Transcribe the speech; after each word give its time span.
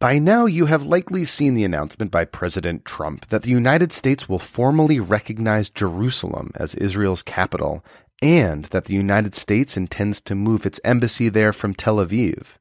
By 0.00 0.20
now, 0.20 0.46
you 0.46 0.66
have 0.66 0.84
likely 0.84 1.24
seen 1.24 1.54
the 1.54 1.64
announcement 1.64 2.12
by 2.12 2.24
President 2.24 2.84
Trump 2.84 3.26
that 3.30 3.42
the 3.42 3.50
United 3.50 3.92
States 3.92 4.28
will 4.28 4.38
formally 4.38 5.00
recognize 5.00 5.68
Jerusalem 5.68 6.52
as 6.54 6.76
Israel's 6.76 7.22
capital 7.22 7.84
and 8.22 8.66
that 8.66 8.84
the 8.84 8.94
United 8.94 9.34
States 9.34 9.76
intends 9.76 10.20
to 10.20 10.36
move 10.36 10.64
its 10.64 10.80
embassy 10.84 11.28
there 11.28 11.52
from 11.52 11.74
Tel 11.74 11.96
Aviv. 11.96 12.58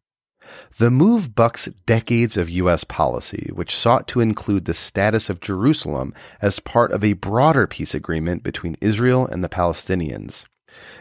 The 0.80 0.90
move 0.90 1.36
bucks 1.36 1.66
decades 1.86 2.38
of 2.38 2.50
U.S. 2.50 2.84
policy, 2.84 3.52
which 3.54 3.76
sought 3.76 4.08
to 4.08 4.20
include 4.20 4.66
the 4.66 4.74
status 4.74 5.30
of 5.30 5.40
Jerusalem 5.40 6.16
as 6.42 6.60
part 6.60 6.92
of 6.92 7.04
a 7.04 7.14
broader 7.14 7.68
peace 7.68 7.94
agreement 7.94 8.42
between 8.42 8.78
Israel 8.82 9.28
and 9.28 9.44
the 9.44 9.50
Palestinians. 9.50 10.46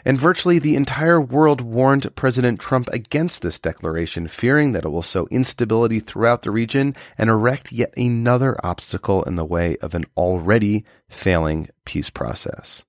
And 0.05 0.19
virtually 0.19 0.59
the 0.59 0.77
entire 0.77 1.21
world 1.21 1.61
warned 1.61 2.15
President 2.15 2.61
Trump 2.61 2.89
against 2.93 3.43
this 3.43 3.59
declaration, 3.59 4.29
fearing 4.29 4.73
that 4.73 4.85
it 4.85 4.91
will 4.91 5.03
sow 5.03 5.27
instability 5.31 6.01
throughout 6.01 6.43
the 6.43 6.51
region 6.51 6.95
and 7.19 7.29
erect 7.29 7.73
yet 7.73 7.93
another 7.97 8.57
obstacle 8.65 9.23
in 9.25 9.37
the 9.37 9.45
way 9.45 9.77
of 9.79 9.95
an 9.95 10.05
already 10.17 10.85
failing 11.09 11.69
peace 11.85 12.11
process. 12.11 12.85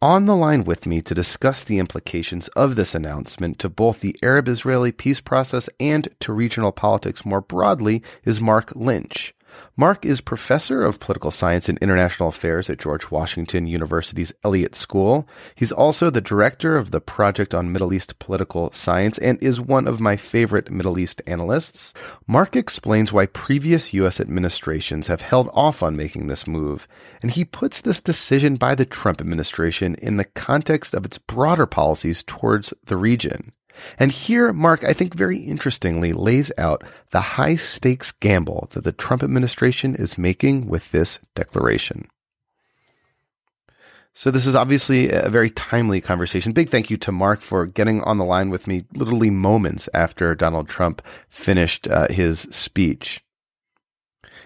On 0.00 0.26
the 0.26 0.36
line 0.36 0.62
with 0.62 0.86
me 0.86 1.00
to 1.02 1.14
discuss 1.14 1.64
the 1.64 1.78
implications 1.80 2.46
of 2.48 2.76
this 2.76 2.94
announcement 2.94 3.58
to 3.58 3.68
both 3.68 4.00
the 4.00 4.14
Arab 4.22 4.46
Israeli 4.46 4.92
peace 4.92 5.20
process 5.20 5.68
and 5.80 6.08
to 6.20 6.32
regional 6.32 6.70
politics 6.70 7.24
more 7.24 7.40
broadly 7.40 8.04
is 8.24 8.40
Marc 8.40 8.72
Lynch. 8.76 9.34
Marc 9.76 10.04
is 10.04 10.20
professor 10.20 10.82
of 10.82 11.00
political 11.00 11.30
science 11.30 11.68
and 11.68 11.78
international 11.78 12.28
affairs 12.28 12.68
at 12.68 12.78
George 12.78 13.10
Washington 13.10 13.66
University's 13.66 14.32
Elliott 14.44 14.74
School. 14.74 15.28
He's 15.54 15.72
also 15.72 16.10
the 16.10 16.20
director 16.20 16.76
of 16.76 16.90
the 16.90 17.00
Project 17.00 17.54
on 17.54 17.72
Middle 17.72 17.92
East 17.92 18.18
Political 18.18 18.72
Science 18.72 19.18
and 19.18 19.42
is 19.42 19.60
one 19.60 19.86
of 19.86 20.00
my 20.00 20.16
favorite 20.16 20.70
Middle 20.70 20.98
East 20.98 21.22
analysts. 21.26 21.94
Marc 22.26 22.56
explains 22.56 23.12
why 23.12 23.26
previous 23.26 23.94
U.S. 23.94 24.20
administrations 24.20 25.06
have 25.06 25.20
held 25.20 25.48
off 25.52 25.82
on 25.82 25.96
making 25.96 26.26
this 26.26 26.46
move, 26.46 26.88
and 27.22 27.30
he 27.30 27.44
puts 27.44 27.80
this 27.80 28.00
decision 28.00 28.56
by 28.56 28.74
the 28.74 28.86
Trump 28.86 29.20
administration 29.20 29.94
in 29.96 30.16
the 30.16 30.24
context 30.24 30.94
of 30.94 31.04
its 31.04 31.18
broader 31.18 31.66
policies 31.66 32.22
towards 32.22 32.74
the 32.84 32.96
region. 32.96 33.52
And 33.98 34.10
here, 34.10 34.52
Marc, 34.52 34.84
I 34.84 34.92
think 34.92 35.14
very 35.14 35.38
interestingly, 35.38 36.12
lays 36.12 36.50
out 36.58 36.82
the 37.10 37.20
high 37.20 37.56
stakes 37.56 38.12
gamble 38.12 38.68
that 38.72 38.84
the 38.84 38.92
Trump 38.92 39.22
administration 39.22 39.94
is 39.94 40.18
making 40.18 40.68
with 40.68 40.90
this 40.92 41.18
declaration. 41.34 42.08
So, 44.14 44.32
this 44.32 44.46
is 44.46 44.56
obviously 44.56 45.10
a 45.12 45.28
very 45.28 45.48
timely 45.48 46.00
conversation. 46.00 46.52
Big 46.52 46.70
thank 46.70 46.90
you 46.90 46.96
to 46.96 47.12
Marc 47.12 47.40
for 47.40 47.66
getting 47.66 48.02
on 48.02 48.18
the 48.18 48.24
line 48.24 48.50
with 48.50 48.66
me 48.66 48.84
literally 48.94 49.30
moments 49.30 49.88
after 49.94 50.34
Donald 50.34 50.68
Trump 50.68 51.02
finished 51.28 51.86
uh, 51.86 52.08
his 52.08 52.40
speech. 52.50 53.22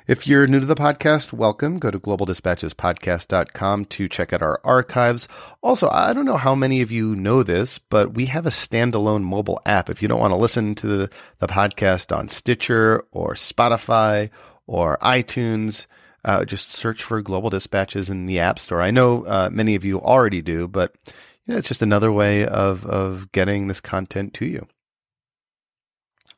If 0.08 0.26
you're 0.26 0.48
new 0.48 0.58
to 0.58 0.66
the 0.66 0.74
podcast, 0.74 1.32
welcome. 1.32 1.78
Go 1.78 1.92
to 1.92 2.00
globaldispatchespodcast.com 2.00 3.84
to 3.84 4.08
check 4.08 4.32
out 4.32 4.42
our 4.42 4.60
archives. 4.64 5.28
Also, 5.62 5.88
I 5.90 6.12
don't 6.12 6.24
know 6.24 6.36
how 6.36 6.56
many 6.56 6.82
of 6.82 6.90
you 6.90 7.14
know 7.14 7.44
this, 7.44 7.78
but 7.78 8.14
we 8.14 8.26
have 8.26 8.44
a 8.44 8.50
standalone 8.50 9.22
mobile 9.22 9.60
app. 9.64 9.88
If 9.88 10.02
you 10.02 10.08
don't 10.08 10.18
want 10.18 10.32
to 10.32 10.36
listen 10.36 10.74
to 10.76 10.86
the, 10.88 11.10
the 11.38 11.46
podcast 11.46 12.16
on 12.16 12.28
Stitcher 12.28 13.04
or 13.12 13.34
Spotify 13.34 14.30
or 14.66 14.98
iTunes, 14.98 15.86
uh, 16.24 16.44
just 16.44 16.72
search 16.72 17.04
for 17.04 17.22
Global 17.22 17.50
Dispatches 17.50 18.10
in 18.10 18.26
the 18.26 18.40
App 18.40 18.58
Store. 18.58 18.82
I 18.82 18.90
know 18.90 19.24
uh, 19.24 19.50
many 19.52 19.76
of 19.76 19.84
you 19.84 20.00
already 20.00 20.42
do, 20.42 20.66
but 20.66 20.96
you 21.46 21.54
know, 21.54 21.58
it's 21.58 21.68
just 21.68 21.80
another 21.80 22.10
way 22.10 22.44
of, 22.44 22.84
of 22.86 23.30
getting 23.30 23.68
this 23.68 23.80
content 23.80 24.34
to 24.34 24.46
you. 24.46 24.66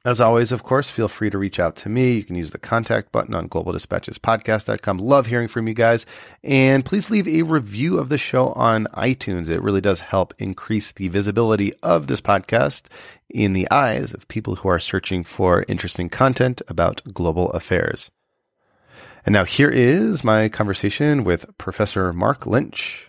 As 0.07 0.21
always, 0.21 0.53
of 0.53 0.63
course, 0.63 0.91
feel 0.91 1.09
free 1.09 1.31
to 1.31 1.39
reach 1.39 1.59
out 1.59 1.77
to 1.77 1.89
me. 1.89 2.13
You 2.13 2.25
can 2.25 2.37
use 2.37 2.51
the 2.51 2.59
contact 2.59 3.11
button 3.11 3.35
on 3.35 3.49
globaldispatchespodcast.com. 3.49 4.99
Love 4.99 5.27
hearing 5.27 5.49
from 5.49 5.67
you 5.67 5.73
guys. 5.73 6.05
And 6.43 6.85
please 6.85 7.09
leave 7.09 7.27
a 7.27 7.41
review 7.41 7.99
of 7.99 8.11
the 8.11 8.19
show 8.19 8.49
on 8.49 8.87
iTunes. 8.93 9.49
It 9.49 9.63
really 9.63 9.81
does 9.81 10.01
help 10.01 10.35
increase 10.39 10.93
the 10.93 11.09
visibility 11.09 11.73
of 11.83 12.07
this 12.07 12.21
podcast 12.21 12.83
in 13.31 13.55
the 13.55 13.67
eyes 13.71 14.13
of 14.13 14.29
people 14.29 14.57
who 14.57 14.69
are 14.69 14.79
searching 14.79 15.25
for 15.25 15.65
interesting 15.69 16.11
content 16.11 16.61
about 16.69 17.01
global 17.15 17.51
affairs. 17.53 18.11
And 19.25 19.33
now 19.33 19.45
here 19.45 19.71
is 19.71 20.23
my 20.23 20.51
conversation 20.51 21.25
with 21.25 21.57
Professor 21.57 22.13
Marc 22.13 22.47
Lynch. 22.47 23.09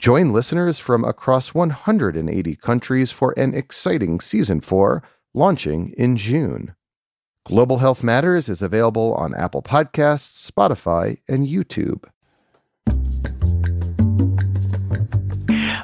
Join 0.00 0.32
listeners 0.32 0.78
from 0.78 1.04
across 1.04 1.52
180 1.52 2.56
countries 2.56 3.12
for 3.12 3.34
an 3.36 3.52
exciting 3.52 4.18
season 4.18 4.62
four 4.62 5.02
launching 5.34 5.92
in 5.98 6.16
June. 6.16 6.74
Global 7.44 7.80
Health 7.80 8.02
Matters 8.02 8.48
is 8.48 8.62
available 8.62 9.12
on 9.12 9.34
Apple 9.34 9.60
Podcasts, 9.60 10.50
Spotify, 10.50 11.18
and 11.28 11.46
YouTube. 11.46 12.08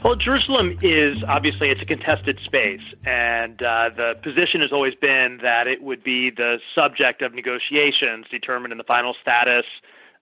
Well, 0.02 0.16
Jerusalem 0.16 0.78
is 0.80 1.22
obviously 1.28 1.68
it's 1.68 1.82
a 1.82 1.84
contested 1.84 2.38
space, 2.42 2.80
and 3.04 3.60
uh, 3.60 3.90
the 3.94 4.14
position 4.22 4.62
has 4.62 4.72
always 4.72 4.94
been 4.94 5.40
that 5.42 5.66
it 5.66 5.82
would 5.82 6.02
be 6.02 6.30
the 6.30 6.56
subject 6.74 7.20
of 7.20 7.34
negotiations 7.34 8.24
determined 8.30 8.72
in 8.72 8.78
the 8.78 8.84
final 8.84 9.14
status 9.20 9.66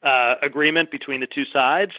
uh, 0.05 0.35
agreement 0.43 0.91
between 0.91 1.21
the 1.21 1.27
two 1.27 1.45
sides. 1.53 1.93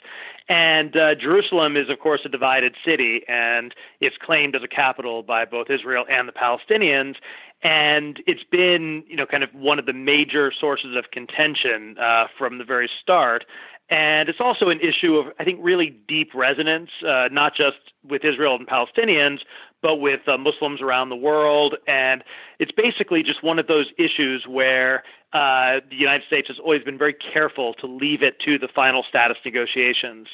And 0.47 0.95
uh, 0.95 1.15
Jerusalem 1.15 1.75
is, 1.75 1.89
of 1.89 1.99
course, 1.99 2.21
a 2.23 2.29
divided 2.29 2.75
city, 2.85 3.21
and 3.27 3.73
it's 3.99 4.15
claimed 4.17 4.55
as 4.55 4.61
a 4.63 4.67
capital 4.67 5.23
by 5.23 5.43
both 5.45 5.71
Israel 5.71 6.05
and 6.09 6.27
the 6.27 6.33
Palestinians. 6.33 7.15
And 7.63 8.21
it's 8.27 8.43
been, 8.43 9.03
you 9.07 9.15
know, 9.15 9.25
kind 9.25 9.43
of 9.43 9.49
one 9.53 9.79
of 9.79 9.87
the 9.87 9.93
major 9.93 10.51
sources 10.57 10.95
of 10.95 11.09
contention 11.11 11.97
uh, 11.97 12.25
from 12.37 12.59
the 12.59 12.63
very 12.63 12.89
start. 13.01 13.45
And 13.89 14.29
it's 14.29 14.39
also 14.39 14.69
an 14.69 14.79
issue 14.79 15.15
of, 15.15 15.27
I 15.39 15.43
think, 15.43 15.59
really 15.61 15.95
deep 16.07 16.33
resonance, 16.33 16.89
uh, 17.07 17.27
not 17.31 17.55
just 17.55 17.77
with 18.03 18.25
Israel 18.25 18.55
and 18.55 18.67
Palestinians, 18.67 19.39
but 19.81 19.97
with 19.97 20.21
uh, 20.27 20.37
Muslims 20.37 20.81
around 20.81 21.09
the 21.09 21.15
world. 21.15 21.75
And 21.87 22.23
it's 22.57 22.71
basically 22.71 23.21
just 23.21 23.43
one 23.43 23.59
of 23.59 23.67
those 23.67 23.85
issues 23.99 24.45
where 24.47 25.03
uh, 25.33 25.81
the 25.89 25.95
United 25.95 26.25
States 26.25 26.47
has 26.47 26.57
always 26.57 26.81
been 26.83 26.97
very 26.97 27.13
careful 27.13 27.75
to 27.75 27.85
leave 27.85 28.23
it 28.23 28.39
to 28.45 28.57
the 28.57 28.67
final 28.73 29.03
status 29.07 29.37
negotiations. 29.45 30.27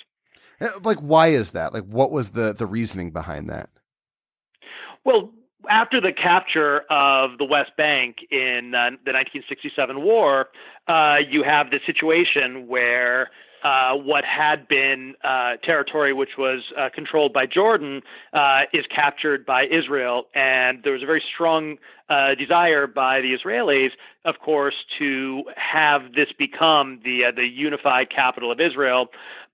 Uh, 0.62 0.70
like, 0.84 1.00
why 1.00 1.28
is 1.28 1.52
that? 1.52 1.74
Like, 1.74 1.86
what 1.86 2.12
was 2.12 2.32
the 2.32 2.54
the 2.54 2.66
reasoning 2.66 3.12
behind 3.12 3.50
that? 3.50 3.70
Well, 5.04 5.32
after 5.70 6.02
the 6.02 6.12
capture 6.12 6.82
of 6.90 7.38
the 7.38 7.46
West 7.46 7.72
Bank 7.78 8.18
in 8.32 8.74
uh, 8.76 8.98
the 9.06 9.14
1967 9.14 10.02
war, 10.02 10.50
uh, 10.88 11.18
you 11.30 11.44
have 11.44 11.70
the 11.70 11.80
situation 11.86 12.68
where 12.68 13.30
uh, 13.64 13.94
what 13.94 14.24
had 14.26 14.68
been 14.68 15.14
uh, 15.24 15.56
territory 15.64 16.14
which 16.14 16.32
was 16.38 16.64
uh, 16.78 16.90
controlled 16.94 17.32
by 17.32 17.46
Jordan 17.46 18.02
uh, 18.34 18.62
is 18.74 18.86
captured 18.94 19.46
by 19.46 19.66
Israel, 19.66 20.24
and 20.34 20.82
there 20.84 20.94
was 20.94 21.04
a 21.04 21.06
very 21.06 21.24
strong 21.34 21.78
desire 22.38 22.88
by 22.88 23.22
the 23.22 23.34
Israelis, 23.34 23.92
of 24.26 24.36
course, 24.40 24.76
to 25.00 25.44
have 25.56 26.12
this 26.14 26.28
become 26.38 27.00
the 27.06 27.32
the 27.34 27.46
unified 27.46 28.10
capital 28.10 28.52
of 28.52 28.60
Israel. 28.60 29.08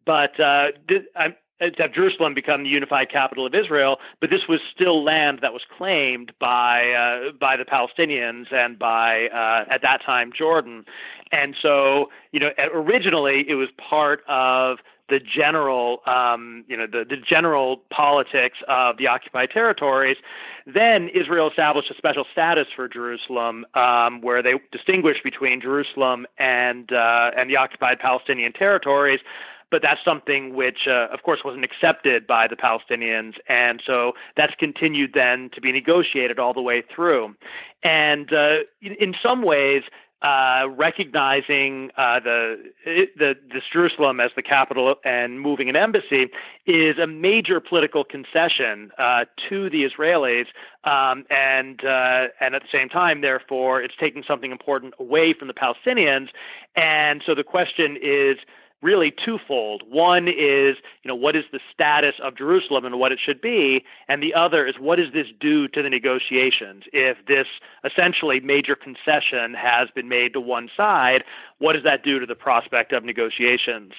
But 0.06 0.32
th- 0.38 1.04
to 1.60 1.72
have 1.82 1.94
Jerusalem 1.94 2.34
become 2.34 2.64
the 2.64 2.70
unified 2.70 3.10
capital 3.12 3.46
of 3.46 3.54
Israel, 3.54 3.98
but 4.22 4.30
this 4.30 4.42
was 4.48 4.60
still 4.74 5.04
land 5.04 5.40
that 5.42 5.54
was 5.54 5.64
claimed 5.78 6.32
by 6.40 6.92
uh, 6.92 7.32
by 7.40 7.58
the 7.58 7.66
Palestinians 7.66 8.54
and 8.54 8.78
by 8.78 9.28
uh, 9.28 9.74
at 9.74 9.82
that 9.82 10.02
time 10.06 10.32
Jordan, 10.38 10.86
and 11.32 11.56
so 11.62 12.10
you 12.32 12.40
know 12.40 12.50
originally 12.74 13.46
it 13.48 13.56
was 13.56 13.70
part 13.78 14.22
of 14.28 14.78
the 15.10 15.20
general, 15.20 16.02
um, 16.06 16.66
you 16.68 16.76
know, 16.76 16.86
the, 16.86 17.06
the 17.08 17.16
general 17.16 17.82
politics 17.90 18.58
of 18.68 18.98
the 18.98 19.08
occupied 19.08 19.50
territories. 19.52 20.18
Then 20.66 21.10
Israel 21.10 21.50
established 21.50 21.90
a 21.90 21.94
special 21.96 22.26
status 22.32 22.68
for 22.76 22.90
Jerusalem, 22.90 23.66
um, 23.74 24.22
where 24.22 24.44
they 24.44 24.54
distinguished 24.72 25.24
between 25.24 25.62
Jerusalem 25.62 26.28
and 26.38 26.92
uh, 26.92 27.32
and 27.38 27.50
the 27.50 27.56
occupied 27.56 28.00
Palestinian 28.00 28.52
territories. 28.52 29.22
But 29.70 29.82
that's 29.82 30.00
something 30.06 30.56
which, 30.56 30.88
uh, 30.88 31.08
of 31.12 31.24
course, 31.24 31.42
wasn't 31.44 31.66
accepted 31.66 32.26
by 32.26 32.48
the 32.48 32.56
Palestinians, 32.56 33.34
and 33.50 33.82
so 33.86 34.14
that's 34.38 34.54
continued 34.58 35.12
then 35.14 35.50
to 35.56 35.62
be 35.62 35.72
negotiated 35.72 36.40
all 36.40 36.54
the 36.54 36.62
way 36.62 36.84
through. 36.94 37.36
And 37.84 38.32
uh, 38.32 38.60
in 38.82 39.14
some 39.22 39.42
ways, 39.44 39.84
uh, 40.22 40.64
recognizing 40.76 41.92
uh, 41.96 42.20
the, 42.20 42.56
the 42.86 43.36
this 43.54 43.64
Jerusalem 43.72 44.20
as 44.20 44.32
the 44.36 44.42
capital 44.42 44.96
and 45.06 45.40
moving 45.40 45.70
an 45.70 45.76
embassy 45.76 46.28
is 46.66 46.98
a 46.98 47.06
major 47.06 47.60
political 47.60 48.04
concession 48.04 48.90
uh, 48.98 49.26
to 49.48 49.70
the 49.70 49.88
Israelis, 49.88 50.48
um, 50.86 51.24
and 51.30 51.86
uh, 51.86 52.34
and 52.42 52.56
at 52.56 52.64
the 52.64 52.68
same 52.72 52.90
time, 52.90 53.22
therefore, 53.22 53.82
it's 53.82 53.94
taking 54.00 54.24
something 54.28 54.52
important 54.52 54.96
away 55.00 55.36
from 55.38 55.48
the 55.48 55.54
Palestinians. 55.54 56.30
And 56.76 57.22
so 57.24 57.36
the 57.36 57.44
question 57.44 57.96
is 58.02 58.38
really 58.82 59.12
twofold. 59.26 59.84
One 59.90 60.28
is, 60.28 60.78
you 61.04 61.08
know, 61.08 61.16
what 61.16 61.36
is 61.36 61.46
the 61.52 61.60
status 61.74 62.16
of 62.22 62.38
Jerusalem 62.38 62.86
and 62.86 63.00
what 63.00 63.12
it 63.12 63.20
should 63.24 63.42
be, 63.42 63.84
and 64.08 64.22
the 64.22 64.34
other 64.34 64.68
is 64.68 64.76
what 64.80 64.98
does 64.98 65.14
this 65.14 65.28
do 65.40 65.68
to 65.70 65.82
the 65.82 65.90
negotiations? 65.90 66.84
If 66.94 67.18
this 67.28 67.48
essentially 67.84 68.40
major 68.40 68.76
concession 68.76 69.54
has 69.56 69.90
been 69.96 70.10
made 70.10 70.34
to 70.34 70.42
one 70.42 70.70
side, 70.78 71.24
what 71.58 71.74
does 71.74 71.84
that 71.84 72.04
do 72.04 72.20
to 72.20 72.26
the 72.26 72.36
prospect 72.36 72.94
of 72.94 73.04
negotiations? 73.04 73.94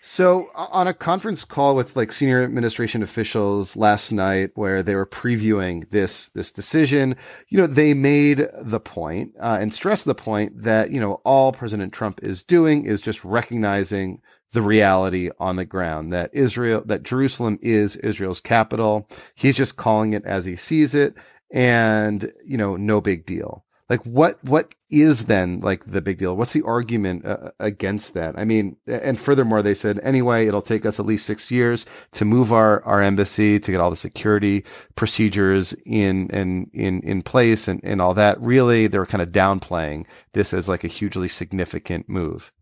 So 0.00 0.48
on 0.54 0.86
a 0.86 0.94
conference 0.94 1.44
call 1.44 1.74
with 1.74 1.96
like 1.96 2.12
senior 2.12 2.42
administration 2.42 3.02
officials 3.02 3.76
last 3.76 4.12
night, 4.12 4.50
where 4.54 4.82
they 4.82 4.94
were 4.94 5.06
previewing 5.06 5.88
this 5.90 6.28
this 6.30 6.52
decision, 6.52 7.16
you 7.48 7.58
know, 7.58 7.66
they 7.66 7.94
made 7.94 8.48
the 8.60 8.80
point, 8.80 9.32
uh, 9.40 9.58
and 9.60 9.74
stressed 9.74 10.04
the 10.04 10.14
point 10.14 10.62
that 10.62 10.90
you 10.90 11.00
know 11.00 11.20
all 11.24 11.52
President 11.52 11.92
Trump 11.92 12.20
is 12.22 12.42
doing 12.42 12.84
is 12.84 13.00
just 13.00 13.24
recognizing 13.24 14.20
the 14.52 14.62
reality 14.62 15.30
on 15.38 15.56
the 15.56 15.64
ground 15.64 16.12
that 16.12 16.30
Israel, 16.32 16.82
that 16.86 17.02
Jerusalem 17.02 17.58
is 17.60 17.96
Israel's 17.96 18.40
capital. 18.40 19.08
He's 19.34 19.56
just 19.56 19.76
calling 19.76 20.14
it 20.14 20.24
as 20.24 20.44
he 20.44 20.56
sees 20.56 20.94
it, 20.94 21.14
and 21.50 22.32
you 22.44 22.56
know, 22.56 22.76
no 22.76 23.00
big 23.00 23.26
deal 23.26 23.64
like 23.88 24.02
what 24.04 24.42
what 24.44 24.74
is 24.90 25.26
then 25.26 25.60
like 25.60 25.84
the 25.86 26.00
big 26.00 26.18
deal? 26.18 26.36
What's 26.36 26.52
the 26.52 26.62
argument 26.62 27.24
uh, 27.24 27.50
against 27.58 28.14
that? 28.14 28.38
I 28.38 28.44
mean 28.44 28.76
and 28.86 29.18
furthermore 29.18 29.62
they 29.62 29.74
said 29.74 29.98
anyway 30.02 30.46
it'll 30.46 30.62
take 30.62 30.84
us 30.84 31.00
at 31.00 31.06
least 31.06 31.26
six 31.26 31.50
years 31.50 31.86
to 32.12 32.24
move 32.24 32.52
our 32.52 32.82
our 32.84 33.00
embassy 33.02 33.58
to 33.60 33.70
get 33.70 33.80
all 33.80 33.90
the 33.90 33.96
security 33.96 34.64
procedures 34.96 35.74
in 35.86 36.30
and 36.32 36.70
in 36.72 37.00
in 37.02 37.22
place 37.22 37.68
and 37.68 37.80
and 37.82 38.00
all 38.00 38.14
that. 38.14 38.40
Really 38.40 38.86
they 38.86 38.98
were 38.98 39.06
kind 39.06 39.22
of 39.22 39.32
downplaying 39.32 40.04
this 40.32 40.52
as 40.52 40.68
like 40.68 40.84
a 40.84 40.88
hugely 40.88 41.28
significant 41.28 42.08
move. 42.08 42.52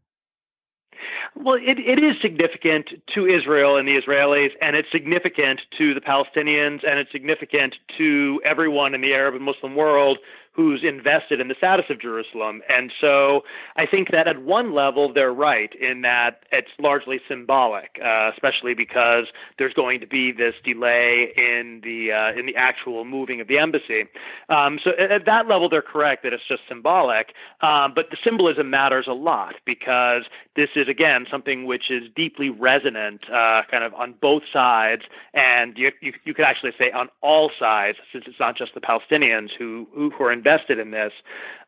Well, 1.38 1.56
it, 1.56 1.78
it 1.78 2.02
is 2.02 2.16
significant 2.22 2.88
to 3.14 3.26
Israel 3.26 3.76
and 3.76 3.86
the 3.86 4.00
Israelis, 4.00 4.50
and 4.62 4.74
it's 4.74 4.88
significant 4.90 5.60
to 5.76 5.92
the 5.92 6.00
Palestinians, 6.00 6.80
and 6.82 6.98
it's 6.98 7.12
significant 7.12 7.74
to 7.98 8.40
everyone 8.42 8.94
in 8.94 9.02
the 9.02 9.12
Arab 9.12 9.34
and 9.34 9.44
Muslim 9.44 9.76
world 9.76 10.18
who's 10.56 10.82
invested 10.82 11.38
in 11.38 11.48
the 11.48 11.54
status 11.54 11.84
of 11.90 12.00
Jerusalem. 12.00 12.62
And 12.70 12.90
so 12.98 13.44
I 13.76 13.84
think 13.84 14.10
that 14.10 14.26
at 14.26 14.42
one 14.42 14.74
level, 14.74 15.12
they're 15.12 15.32
right 15.32 15.70
in 15.74 16.00
that 16.00 16.44
it's 16.50 16.70
largely 16.78 17.20
symbolic, 17.28 18.00
uh, 18.02 18.30
especially 18.32 18.72
because 18.72 19.26
there's 19.58 19.74
going 19.74 20.00
to 20.00 20.06
be 20.06 20.32
this 20.32 20.54
delay 20.64 21.30
in 21.36 21.82
the 21.84 22.10
uh, 22.12 22.38
in 22.38 22.46
the 22.46 22.56
actual 22.56 23.04
moving 23.04 23.38
of 23.42 23.48
the 23.48 23.58
embassy. 23.58 24.06
Um, 24.48 24.78
so 24.82 24.92
at 24.98 25.26
that 25.26 25.46
level, 25.46 25.68
they're 25.68 25.82
correct 25.82 26.22
that 26.22 26.32
it's 26.32 26.48
just 26.48 26.62
symbolic. 26.66 27.34
Um, 27.60 27.92
but 27.94 28.08
the 28.10 28.16
symbolism 28.24 28.70
matters 28.70 29.06
a 29.06 29.12
lot 29.12 29.56
because 29.66 30.22
this 30.56 30.70
is 30.74 30.88
again 30.88 31.26
something 31.30 31.66
which 31.66 31.90
is 31.90 32.04
deeply 32.16 32.48
resonant, 32.48 33.28
uh, 33.28 33.62
kind 33.70 33.84
of 33.84 33.92
on 33.92 34.14
both 34.22 34.44
sides, 34.50 35.02
and 35.34 35.76
you, 35.76 35.92
you 36.00 36.14
you 36.24 36.32
could 36.32 36.46
actually 36.46 36.72
say 36.78 36.90
on 36.92 37.10
all 37.20 37.50
sides, 37.58 37.98
since 38.10 38.24
it's 38.26 38.40
not 38.40 38.56
just 38.56 38.72
the 38.72 38.80
Palestinians 38.80 39.50
who 39.58 39.86
who, 39.94 40.08
who 40.10 40.24
are 40.24 40.32
in 40.32 40.45
invested 40.46 40.78
in 40.78 40.90
this. 40.90 41.12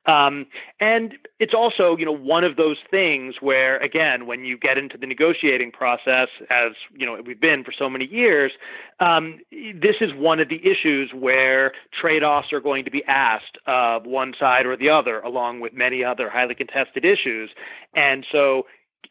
Um, 0.07 0.47
and 0.81 1.15
it's 1.39 1.53
also, 1.53 1.97
you 1.97 2.07
know, 2.07 2.17
one 2.17 2.43
of 2.43 2.57
those 2.57 2.79
things 2.91 3.35
where, 3.41 3.77
again, 3.79 4.27
when 4.27 4.45
you 4.45 4.57
get 4.57 4.79
into 4.79 4.97
the 4.97 5.07
negotiating 5.07 5.71
process, 5.71 6.29
as 6.49 6.73
you 6.97 7.05
know, 7.05 7.21
we've 7.27 7.41
been 7.41 7.63
for 7.63 7.73
so 7.79 7.91
many 7.91 8.07
years, 8.07 8.53
um, 9.01 9.39
this 9.51 9.97
is 10.01 10.13
one 10.15 10.41
of 10.41 10.49
the 10.49 10.61
issues 10.65 11.11
where 11.15 11.73
trade-offs 12.01 12.53
are 12.55 12.61
going 12.61 12.87
to 12.87 12.91
be 12.91 13.05
asked 13.07 13.59
of 13.67 14.07
one 14.07 14.33
side 14.39 14.65
or 14.65 14.77
the 14.79 14.89
other, 14.89 15.21
along 15.21 15.61
with 15.61 15.75
many 15.75 16.03
other 16.03 16.31
highly 16.31 16.55
contested 16.55 17.05
issues. 17.05 17.51
And 17.95 18.25
so, 18.33 18.65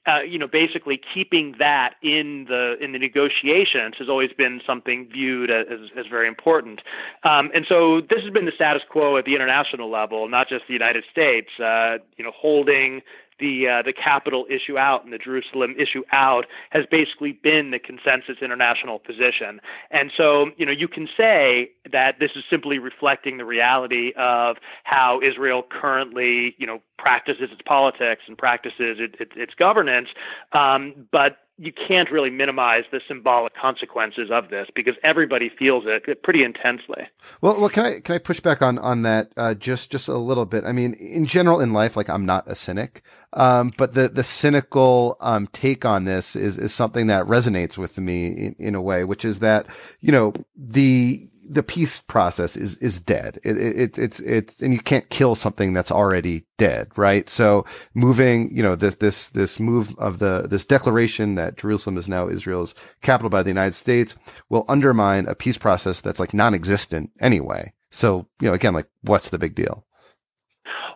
uh, 0.08 0.22
you 0.22 0.40
know, 0.40 0.48
basically 0.48 1.00
keeping 1.14 1.56
that 1.60 1.96
in 2.02 2.46
the 2.48 2.76
in 2.80 2.94
the 2.94 3.00
negotiations 3.00 3.96
has 4.00 4.08
always 4.08 4.32
been 4.32 4.62
something 4.66 5.08
viewed 5.12 5.52
as 5.52 5.66
as 5.98 6.06
very 6.10 6.28
important. 6.28 6.82
Um, 7.24 7.52
and 7.54 7.66
so 7.68 8.02
this 8.02 8.24
has 8.24 8.32
been 8.32 8.46
the 8.46 8.54
status 8.56 8.84
quo 8.90 9.18
at 9.18 9.26
the 9.26 9.36
international 9.36 9.92
level, 9.92 10.30
not 10.30 10.48
just 10.48 10.64
the 10.68 10.74
United 10.74 11.04
States. 11.12 11.50
Uh, 11.60 11.98
you 12.16 12.24
know, 12.24 12.32
holding 12.34 13.02
the 13.40 13.68
uh, 13.68 13.82
the 13.84 13.94
capital 13.94 14.46
issue 14.50 14.78
out 14.78 15.04
and 15.04 15.14
the 15.14 15.18
Jerusalem 15.18 15.76
issue 15.78 16.04
out 16.12 16.46
has 16.72 16.86
basically 16.90 17.32
been 17.32 17.72
the 17.72 17.80
consensus 17.80 18.38
international 18.42 19.00
position. 19.00 19.62
And 19.92 20.12
so, 20.16 20.52
you 20.58 20.66
know, 20.66 20.72
you 20.72 20.88
can 20.88 21.08
say 21.16 21.72
that 21.92 22.20
this 22.20 22.32
is 22.36 22.44
simply 22.50 22.80
reflecting 22.80 23.38
the 23.38 23.46
reality 23.46 24.14
of 24.18 24.58
how 24.84 25.20
Israel 25.22 25.64
currently, 25.70 26.56
you 26.58 26.68
know, 26.68 26.82
practices 26.98 27.50
its 27.52 27.62
politics 27.66 28.24
and 28.28 28.38
practices 28.38 28.98
it, 29.00 29.16
it, 29.20 29.32
its 29.36 29.54
governance. 29.54 30.10
Um, 30.52 31.08
but 31.12 31.38
you 31.58 31.74
can't 31.88 32.12
really 32.12 32.30
minimize 32.30 32.84
the 32.92 33.02
symbolic 33.08 33.56
consequences 33.56 34.30
of 34.32 34.50
this 34.50 34.68
because 34.76 34.94
everybody 35.04 35.50
feels 35.50 35.86
it 35.88 36.22
pretty 36.24 36.44
intensely. 36.44 37.08
Well, 37.42 37.60
well, 37.60 37.70
can 37.70 37.86
I 37.86 38.00
can 38.00 38.16
I 38.16 38.20
push 38.20 38.40
back 38.40 38.62
on 38.62 38.78
on 38.78 39.02
that 39.02 39.32
uh, 39.38 39.56
just 39.56 39.92
just 39.92 40.08
a 40.08 40.18
little 40.18 40.46
bit? 40.46 40.66
I 40.66 40.72
mean, 40.72 40.94
in 40.94 41.26
general, 41.26 41.60
in 41.60 41.74
life, 41.74 41.98
like 41.98 42.10
I'm 42.10 42.26
not 42.26 42.48
a 42.48 42.56
cynic, 42.56 43.02
um, 43.34 43.74
but 43.76 43.94
the 43.94 44.08
the 44.08 44.24
cynical 44.24 45.18
um, 45.20 45.48
take 45.48 45.84
on 45.84 46.06
this 46.06 46.36
is 46.36 46.58
is 46.58 46.74
something 46.74 47.08
that 47.08 47.26
resonates 47.26 47.78
with 47.78 47.98
me 47.98 48.28
in, 48.28 48.56
in 48.60 48.76
a 48.76 48.82
way, 48.82 49.04
which 49.04 49.26
is 49.26 49.40
that 49.40 49.66
you 50.00 50.12
know 50.12 50.34
the 50.56 51.28
the 51.50 51.64
peace 51.64 52.02
process 52.02 52.56
is 52.56 52.76
is 52.78 53.00
dead. 53.00 53.40
It, 53.44 53.58
it, 53.58 53.98
it's 53.98 54.20
it's 54.20 54.62
and 54.62 54.74
you 54.74 54.80
can't 54.80 55.10
kill 55.10 55.36
something 55.36 55.74
that's 55.74 55.92
already 55.92 56.46
dead, 56.58 56.90
right? 56.98 57.30
So 57.30 57.66
moving, 57.94 58.56
you 58.56 58.62
know, 58.62 58.76
this 58.76 58.96
this 58.96 59.30
this 59.30 59.60
move 59.60 59.96
of 59.98 60.20
the 60.20 60.48
this 60.50 60.66
declaration 60.66 61.36
that 61.36 61.58
Jerusalem 61.58 61.98
is 61.98 62.10
now 62.10 62.28
Israel's 62.28 62.76
capital 63.02 63.30
by 63.30 63.44
the 63.44 63.50
United 63.50 63.74
States 63.74 64.16
will 64.50 64.66
undermine 64.68 65.26
a 65.28 65.36
peace 65.36 65.58
process 65.58 66.02
that's 66.02 66.20
like 66.20 66.34
non-existent 66.34 67.12
anyway. 67.20 67.74
So 67.90 68.28
you 68.42 68.48
know, 68.48 68.54
again, 68.54 68.74
like 68.74 68.88
what's 69.02 69.30
the 69.30 69.40
big 69.40 69.56
deal? 69.56 69.87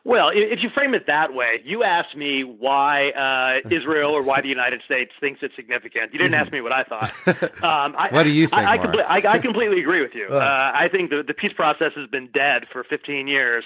Well, 0.03 0.31
if 0.34 0.63
you 0.63 0.70
frame 0.72 0.96
it 0.96 1.05
that 1.05 1.34
way, 1.34 1.62
you 1.63 1.84
asked 1.84 2.17
me 2.17 2.43
why 2.43 3.12
uh, 3.12 3.70
Israel 3.70 4.12
or 4.12 4.24
why 4.24 4.41
the 4.41 4.48
United 4.48 4.81
States 4.84 5.12
thinks 5.20 5.41
it's 5.43 5.55
significant. 5.55 6.12
You 6.12 6.17
didn't 6.17 6.34
ask 6.34 6.51
me 6.51 6.62
what 6.62 6.72
I 6.72 6.84
thought. 6.84 7.12
Um, 7.62 7.96
I, 7.98 8.10
what 8.12 8.24
do 8.24 8.31
you 8.31 8.48
think? 8.48 8.63
I, 8.63 8.77
I, 8.77 9.20
I, 9.20 9.31
I 9.34 9.39
completely 9.39 9.81
agree 9.81 10.01
with 10.01 10.15
you. 10.15 10.27
Uh, 10.27 10.72
I 10.74 10.88
think 10.88 11.12
the, 11.12 11.24
the 11.25 11.34
peace 11.34 11.53
process 11.53 11.91
has 11.96 12.10
been 12.10 12.27
dead 12.34 12.63
for 12.72 12.84
15 12.84 13.27
years 13.27 13.63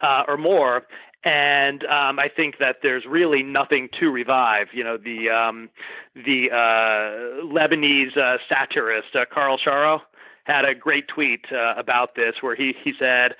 uh, 0.00 0.24
or 0.28 0.36
more. 0.36 0.86
And 1.24 1.84
um, 1.84 2.18
I 2.18 2.28
think 2.34 2.58
that 2.58 2.76
there's 2.82 3.04
really 3.06 3.42
nothing 3.42 3.88
to 4.00 4.10
revive. 4.10 4.68
You 4.72 4.84
know, 4.84 4.96
the 4.96 5.30
um, 5.30 5.68
the 6.14 6.50
uh, 6.52 7.44
Lebanese 7.44 8.16
uh, 8.16 8.38
satirist 8.48 9.14
uh, 9.14 9.24
Karl 9.32 9.58
Sharro 9.58 10.00
had 10.44 10.64
a 10.64 10.74
great 10.74 11.08
tweet 11.08 11.44
uh, 11.52 11.74
about 11.76 12.14
this, 12.14 12.34
where 12.40 12.54
he 12.54 12.74
he 12.84 12.92
said 12.98 13.34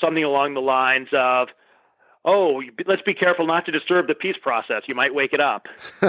something 0.00 0.24
along 0.24 0.54
the 0.54 0.60
lines 0.60 1.08
of 1.12 1.48
oh, 2.24 2.62
let's 2.86 3.02
be 3.02 3.14
careful 3.14 3.46
not 3.46 3.64
to 3.66 3.72
disturb 3.72 4.06
the 4.06 4.14
peace 4.14 4.36
process. 4.40 4.82
You 4.86 4.94
might 4.94 5.14
wake 5.14 5.32
it 5.32 5.40
up. 5.40 5.66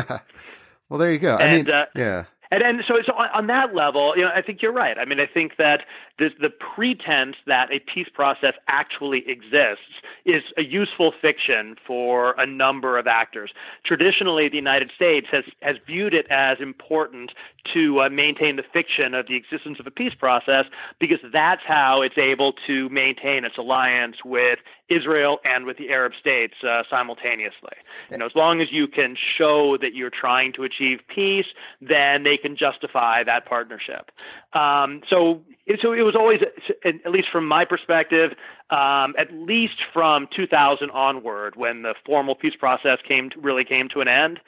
well, 0.90 1.00
there 1.00 1.12
you 1.12 1.20
go. 1.20 1.36
I 1.36 1.56
mean, 1.56 1.70
uh, 1.70 1.86
yeah. 1.96 2.26
And 2.52 2.64
and 2.64 2.84
so, 2.88 2.96
so 3.06 3.14
on, 3.14 3.30
on 3.34 3.48
that 3.48 3.76
level, 3.76 4.14
you 4.16 4.24
know, 4.24 4.32
I 4.34 4.42
think 4.42 4.62
you're 4.62 4.74
right. 4.74 4.98
I 4.98 5.06
mean, 5.06 5.20
I 5.20 5.28
think 5.28 5.58
that 5.58 5.82
the, 6.20 6.30
the 6.40 6.50
pretense 6.50 7.38
that 7.48 7.72
a 7.72 7.80
peace 7.80 8.10
process 8.14 8.54
actually 8.68 9.24
exists 9.28 10.04
is 10.26 10.44
a 10.58 10.64
useful 10.64 11.14
fiction 11.22 11.76
for 11.88 12.36
a 12.38 12.46
number 12.46 13.00
of 13.00 13.08
actors. 13.08 13.52
Traditionally, 13.86 14.50
the 14.50 14.58
United 14.58 14.92
States 14.92 15.28
has, 15.32 15.46
has 15.62 15.78
viewed 15.88 16.14
it 16.14 16.28
as 16.30 16.60
important 16.60 17.32
to 17.74 18.02
uh, 18.02 18.10
maintain 18.10 18.58
the 18.58 18.64
fiction 18.64 19.14
of 19.14 19.28
the 19.28 19.36
existence 19.36 19.80
of 19.80 19.88
a 19.88 19.92
peace 19.92 20.14
process 20.14 20.66
because 21.00 21.20
that's 21.32 21.62
how 21.66 22.02
it's 22.02 22.18
able 22.18 22.54
to 22.68 22.90
maintain 22.90 23.46
its 23.46 23.58
alliance 23.58 24.18
with 24.26 24.60
Israel 24.90 25.40
and 25.44 25.66
with 25.66 25.78
the 25.78 25.90
Arab 25.90 26.14
states 26.20 26.56
uh, 26.68 26.84
simultaneously. 26.90 27.78
You 28.12 28.18
know, 28.18 28.26
as 28.26 28.36
long 28.36 28.62
as 28.62 28.72
you 28.72 28.88
can 28.88 29.16
show 29.38 29.78
that 29.78 29.94
you're 29.94 30.10
trying 30.10 30.54
to 30.54 30.64
achieve 30.64 31.00
peace, 31.08 31.46
then 31.80 32.24
they 32.24 32.38
can 32.38 32.58
justify 32.58 33.24
that 33.24 33.46
partnership. 33.46 34.12
Um, 34.54 35.02
so, 35.10 35.42
so 35.82 35.94
it 35.94 36.02
was 36.02 36.09
always, 36.16 36.42
at 36.86 37.12
least 37.12 37.28
from 37.32 37.48
my 37.48 37.66
perspective, 37.66 38.32
um, 38.70 39.16
at 39.18 39.32
least 39.32 39.76
from 39.94 40.28
2000 40.36 40.92
onward, 40.92 41.56
when 41.56 41.82
the 41.82 41.96
formal 42.06 42.36
peace 42.36 42.56
process 42.58 43.00
came 43.08 43.30
to, 43.32 43.40
really 43.40 43.64
came 43.64 43.90
to 43.90 44.02
an 44.02 44.08
end. 44.08 44.40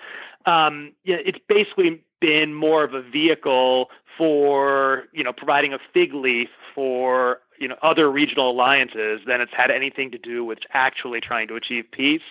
Um, 0.46 0.94
it's 1.06 1.39
basically 1.48 2.03
been 2.20 2.53
more 2.53 2.84
of 2.84 2.94
a 2.94 3.01
vehicle 3.01 3.89
for 4.18 5.06
you 5.13 5.24
know 5.24 5.34
providing 5.34 5.74
a 5.74 5.80
fig 5.94 6.13
leaf 6.13 6.50
for 6.75 7.39
you 7.60 7.68
know 7.68 7.75
other 7.82 8.12
regional 8.12 8.51
alliances 8.51 9.22
than 9.25 9.41
it's 9.41 9.53
had 9.56 9.72
anything 9.72 10.12
to 10.12 10.18
do 10.18 10.44
with 10.44 10.60
actually 10.74 11.22
trying 11.22 11.48
to 11.48 11.56
achieve 11.56 11.86
peace. 11.91 12.22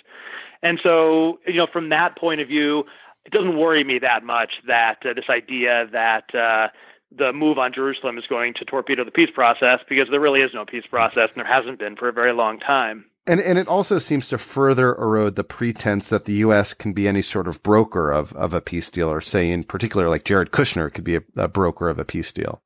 And 0.62 0.78
so 0.82 1.38
you 1.46 1.56
know 1.56 1.66
from 1.72 1.88
that 1.90 2.16
point 2.16 2.40
of 2.40 2.48
view, 2.48 2.84
it 3.24 3.32
doesn't 3.32 3.56
worry 3.56 3.84
me 3.84 3.98
that 3.98 4.24
much 4.24 4.52
that 4.66 4.98
uh, 5.04 5.14
this 5.14 5.26
idea 5.28 5.86
that 5.92 6.34
uh, 6.34 6.68
the 7.16 7.32
move 7.32 7.58
on 7.58 7.72
Jerusalem 7.72 8.18
is 8.18 8.24
going 8.28 8.54
to 8.54 8.64
torpedo 8.64 9.04
the 9.04 9.10
peace 9.10 9.30
process 9.34 9.80
because 9.88 10.08
there 10.10 10.20
really 10.20 10.40
is 10.40 10.50
no 10.54 10.64
peace 10.64 10.86
process 10.88 11.28
and 11.34 11.36
there 11.36 11.52
hasn't 11.52 11.78
been 11.78 11.96
for 11.96 12.08
a 12.08 12.12
very 12.12 12.32
long 12.32 12.58
time. 12.58 13.06
And 13.26 13.40
and 13.40 13.58
it 13.58 13.68
also 13.68 13.98
seems 13.98 14.28
to 14.30 14.38
further 14.38 14.94
erode 14.96 15.36
the 15.36 15.44
pretense 15.44 16.08
that 16.08 16.24
the 16.24 16.32
U.S. 16.34 16.72
can 16.72 16.92
be 16.92 17.06
any 17.06 17.22
sort 17.22 17.46
of 17.46 17.62
broker 17.62 18.10
of 18.10 18.32
of 18.32 18.54
a 18.54 18.60
peace 18.60 18.90
deal, 18.90 19.10
or 19.10 19.20
say 19.20 19.50
in 19.50 19.62
particular, 19.64 20.08
like 20.08 20.24
Jared 20.24 20.52
Kushner 20.52 20.92
could 20.92 21.04
be 21.04 21.16
a, 21.16 21.22
a 21.36 21.46
broker 21.46 21.88
of 21.88 21.98
a 21.98 22.04
peace 22.04 22.32
deal. 22.32 22.62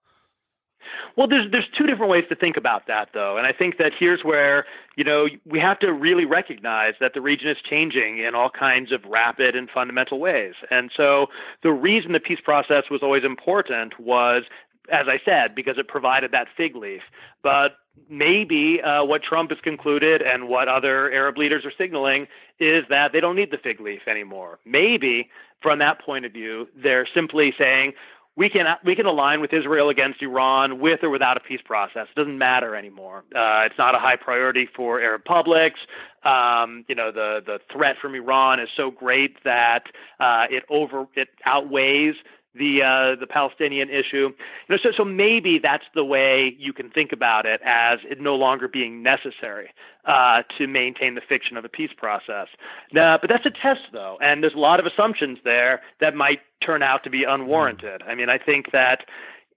Well, 1.16 1.28
there's 1.28 1.50
there's 1.50 1.68
two 1.78 1.86
different 1.86 2.10
ways 2.10 2.24
to 2.28 2.34
think 2.34 2.56
about 2.56 2.86
that, 2.88 3.10
though, 3.14 3.36
and 3.36 3.46
I 3.46 3.52
think 3.52 3.78
that 3.78 3.92
here's 3.98 4.22
where 4.24 4.66
you 4.96 5.04
know 5.04 5.28
we 5.44 5.60
have 5.60 5.78
to 5.80 5.92
really 5.92 6.24
recognize 6.24 6.94
that 7.00 7.14
the 7.14 7.20
region 7.20 7.48
is 7.48 7.56
changing 7.68 8.18
in 8.18 8.34
all 8.34 8.50
kinds 8.50 8.90
of 8.90 9.04
rapid 9.04 9.54
and 9.54 9.70
fundamental 9.70 10.18
ways. 10.18 10.54
And 10.70 10.90
so 10.96 11.26
the 11.62 11.72
reason 11.72 12.12
the 12.12 12.20
peace 12.20 12.40
process 12.42 12.84
was 12.90 13.00
always 13.02 13.22
important 13.24 14.00
was, 14.00 14.42
as 14.90 15.06
I 15.08 15.20
said, 15.24 15.54
because 15.54 15.78
it 15.78 15.86
provided 15.86 16.32
that 16.32 16.48
fig 16.56 16.74
leaf. 16.74 17.02
But 17.42 17.76
maybe 18.08 18.80
uh, 18.82 19.04
what 19.04 19.22
Trump 19.22 19.50
has 19.50 19.60
concluded 19.62 20.20
and 20.20 20.48
what 20.48 20.66
other 20.66 21.12
Arab 21.12 21.38
leaders 21.38 21.64
are 21.64 21.72
signaling 21.78 22.26
is 22.58 22.84
that 22.88 23.12
they 23.12 23.20
don't 23.20 23.36
need 23.36 23.52
the 23.52 23.58
fig 23.58 23.80
leaf 23.80 24.02
anymore. 24.08 24.58
Maybe 24.64 25.30
from 25.62 25.78
that 25.78 26.00
point 26.00 26.24
of 26.24 26.32
view, 26.32 26.68
they're 26.76 27.06
simply 27.14 27.54
saying 27.56 27.92
we 28.36 28.48
can 28.48 28.66
we 28.84 28.96
can 28.96 29.06
align 29.06 29.40
with 29.40 29.52
Israel 29.52 29.88
against 29.90 30.20
Iran 30.20 30.80
with 30.80 31.00
or 31.02 31.10
without 31.10 31.36
a 31.36 31.40
peace 31.40 31.60
process. 31.64 32.08
It 32.10 32.18
doesn't 32.18 32.38
matter 32.38 32.74
anymore. 32.74 33.24
Uh, 33.34 33.66
it's 33.66 33.78
not 33.78 33.94
a 33.94 33.98
high 33.98 34.16
priority 34.16 34.68
for 34.74 35.00
Arab 35.00 35.24
publics. 35.24 35.78
Um, 36.24 36.84
you 36.88 36.94
know, 36.94 37.12
the 37.12 37.40
the 37.44 37.58
threat 37.72 37.96
from 38.00 38.14
Iran 38.14 38.58
is 38.58 38.68
so 38.76 38.90
great 38.90 39.42
that 39.44 39.84
uh, 40.18 40.46
it 40.50 40.64
over 40.68 41.06
it 41.14 41.28
outweighs 41.44 42.16
the 42.54 42.82
uh, 42.82 43.20
the 43.20 43.26
Palestinian 43.26 43.88
issue. 43.88 44.30
You 44.30 44.68
know, 44.68 44.76
so 44.82 44.90
so 44.96 45.04
maybe 45.04 45.58
that's 45.62 45.84
the 45.94 46.04
way 46.04 46.54
you 46.58 46.72
can 46.72 46.90
think 46.90 47.12
about 47.12 47.46
it 47.46 47.60
as 47.64 47.98
it 48.08 48.20
no 48.20 48.34
longer 48.34 48.68
being 48.68 49.02
necessary 49.02 49.70
uh, 50.04 50.42
to 50.58 50.66
maintain 50.66 51.14
the 51.14 51.20
fiction 51.20 51.56
of 51.56 51.64
a 51.64 51.68
peace 51.68 51.92
process. 51.96 52.48
Now, 52.92 53.18
but 53.20 53.30
that's 53.30 53.46
a 53.46 53.50
test, 53.50 53.92
though, 53.92 54.18
and 54.20 54.42
there's 54.42 54.54
a 54.54 54.58
lot 54.58 54.80
of 54.80 54.86
assumptions 54.86 55.38
there 55.44 55.82
that 56.00 56.14
might 56.14 56.40
turn 56.64 56.82
out 56.82 57.04
to 57.04 57.10
be 57.10 57.24
unwarranted. 57.24 58.02
I 58.06 58.14
mean, 58.14 58.28
I 58.28 58.38
think 58.38 58.72
that 58.72 59.04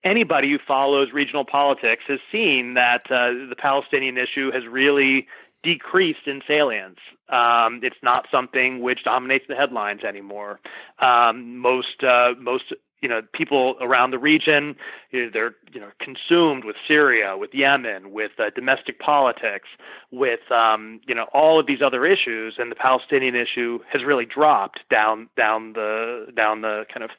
anybody 0.03 0.51
who 0.51 0.57
follows 0.65 1.09
regional 1.13 1.45
politics 1.45 2.03
has 2.07 2.19
seen 2.31 2.75
that 2.75 3.01
uh, 3.09 3.47
the 3.49 3.55
Palestinian 3.57 4.17
issue 4.17 4.51
has 4.51 4.63
really 4.69 5.27
decreased 5.63 6.27
in 6.27 6.41
salience. 6.47 6.99
Um, 7.29 7.81
it's 7.83 7.97
not 8.01 8.27
something 8.31 8.81
which 8.81 9.03
dominates 9.03 9.45
the 9.49 9.55
headlines 9.55 10.03
anymore. 10.03 10.59
Um, 10.99 11.57
most 11.57 12.03
uh, 12.03 12.33
most 12.39 12.73
you 13.01 13.09
know 13.09 13.21
people 13.33 13.75
around 13.81 14.11
the 14.11 14.19
region 14.19 14.75
they're 15.11 15.55
you 15.71 15.79
know 15.79 15.89
consumed 15.99 16.65
with 16.65 16.75
Syria, 16.87 17.37
with 17.37 17.53
Yemen, 17.53 18.11
with 18.11 18.31
uh, 18.39 18.49
domestic 18.55 18.99
politics, 18.99 19.67
with 20.11 20.51
um, 20.51 20.99
you 21.07 21.15
know 21.15 21.25
all 21.33 21.59
of 21.59 21.67
these 21.67 21.81
other 21.81 22.05
issues, 22.05 22.55
and 22.57 22.71
the 22.71 22.75
Palestinian 22.75 23.35
issue 23.35 23.79
has 23.91 24.03
really 24.03 24.25
dropped 24.25 24.79
down 24.89 25.29
down 25.37 25.73
the 25.73 26.27
down 26.35 26.61
the 26.61 26.85
kind 26.93 27.03
of 27.03 27.11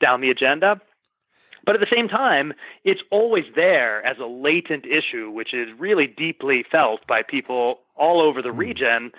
down 0.00 0.20
the 0.20 0.30
agenda. 0.30 0.80
But 1.64 1.76
at 1.76 1.80
the 1.80 1.94
same 1.94 2.08
time, 2.08 2.52
it's 2.84 3.02
always 3.10 3.44
there 3.54 4.04
as 4.04 4.18
a 4.18 4.26
latent 4.26 4.84
issue, 4.84 5.30
which 5.30 5.54
is 5.54 5.68
really 5.78 6.06
deeply 6.06 6.64
felt 6.70 7.06
by 7.06 7.22
people 7.22 7.80
all 7.96 8.20
over 8.20 8.42
the 8.42 8.50
hmm. 8.50 8.58
region. 8.58 9.12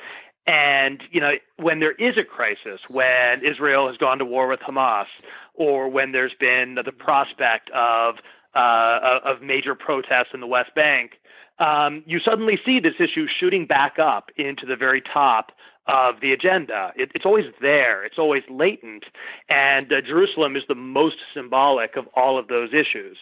And, 0.46 1.02
you 1.10 1.22
know, 1.22 1.34
when 1.56 1.80
there 1.80 1.94
is 1.94 2.18
a 2.18 2.24
crisis, 2.24 2.82
when 2.90 3.46
Israel 3.46 3.88
has 3.88 3.96
gone 3.96 4.20
to 4.20 4.26
war 4.26 4.48
with 4.48 4.60
Hamas, 4.60 5.06
or 5.54 5.90
when 5.90 6.12
there's 6.12 6.34
been 6.40 6.76
the 6.84 6.92
prospect 6.92 7.70
of 7.72 8.16
uh, 8.56 9.20
of 9.26 9.42
major 9.42 9.76
protests 9.76 10.30
in 10.34 10.40
the 10.40 10.48
West 10.48 10.76
Bank, 10.76 11.14
um, 11.60 12.04
you 12.06 12.20
suddenly 12.20 12.60
see 12.66 12.80
this 12.80 12.94
issue 13.00 13.26
shooting 13.40 13.66
back 13.66 13.98
up 13.98 14.30
into 14.38 14.66
the 14.66 14.76
very 14.76 15.02
top 15.02 15.52
of 15.88 16.22
the 16.22 16.32
agenda. 16.32 16.92
It, 16.96 17.12
it's 17.16 17.26
always 17.26 17.46
there. 17.62 18.06
It's 18.06 18.18
always 18.18 18.44
latent, 18.50 19.06
and 19.50 19.92
uh, 19.92 20.02
Jerusalem 20.02 20.56
is 20.56 20.64
the 20.68 20.76
most 20.76 21.18
symbolic 21.34 21.96
of 21.96 22.08
all 22.16 22.38
of 22.38 22.48
those 22.48 22.70
issues. 22.74 23.18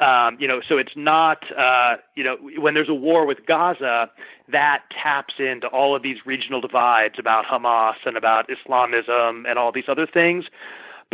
Um, 0.00 0.36
you 0.40 0.48
know, 0.48 0.60
so 0.68 0.76
it's 0.76 0.96
not, 0.96 1.44
uh, 1.56 1.96
you 2.16 2.24
know, 2.24 2.36
when 2.58 2.74
there's 2.74 2.88
a 2.88 2.94
war 2.94 3.26
with 3.26 3.46
Gaza, 3.46 4.10
that 4.50 4.82
taps 4.90 5.34
into 5.38 5.68
all 5.68 5.94
of 5.94 6.02
these 6.02 6.16
regional 6.26 6.60
divides 6.60 7.14
about 7.16 7.44
Hamas 7.44 7.94
and 8.04 8.16
about 8.16 8.50
Islamism 8.50 9.46
and 9.46 9.56
all 9.56 9.70
these 9.70 9.84
other 9.88 10.06
things. 10.06 10.46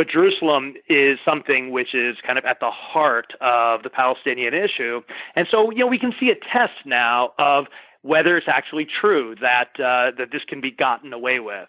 But 0.01 0.09
Jerusalem 0.09 0.77
is 0.89 1.19
something 1.27 1.73
which 1.73 1.95
is 1.95 2.17
kind 2.27 2.39
of 2.39 2.47
at 2.47 2.59
the 2.59 2.71
heart 2.71 3.35
of 3.43 3.83
the 3.83 3.91
Palestinian 3.91 4.55
issue. 4.55 5.03
And 5.37 5.47
so, 5.51 5.71
you 5.71 5.81
know, 5.81 5.87
we 5.89 5.99
can 5.99 6.15
see 6.19 6.31
a 6.31 6.37
test 6.37 6.87
now 6.87 7.35
of 7.39 7.67
whether 8.01 8.35
it's 8.39 8.49
actually 8.49 8.87
true 8.87 9.35
that 9.43 9.73
uh, 9.75 10.17
that 10.17 10.29
this 10.33 10.41
can 10.49 10.63
be 10.63 10.71
gotten 10.71 11.13
away 11.13 11.39
with. 11.39 11.69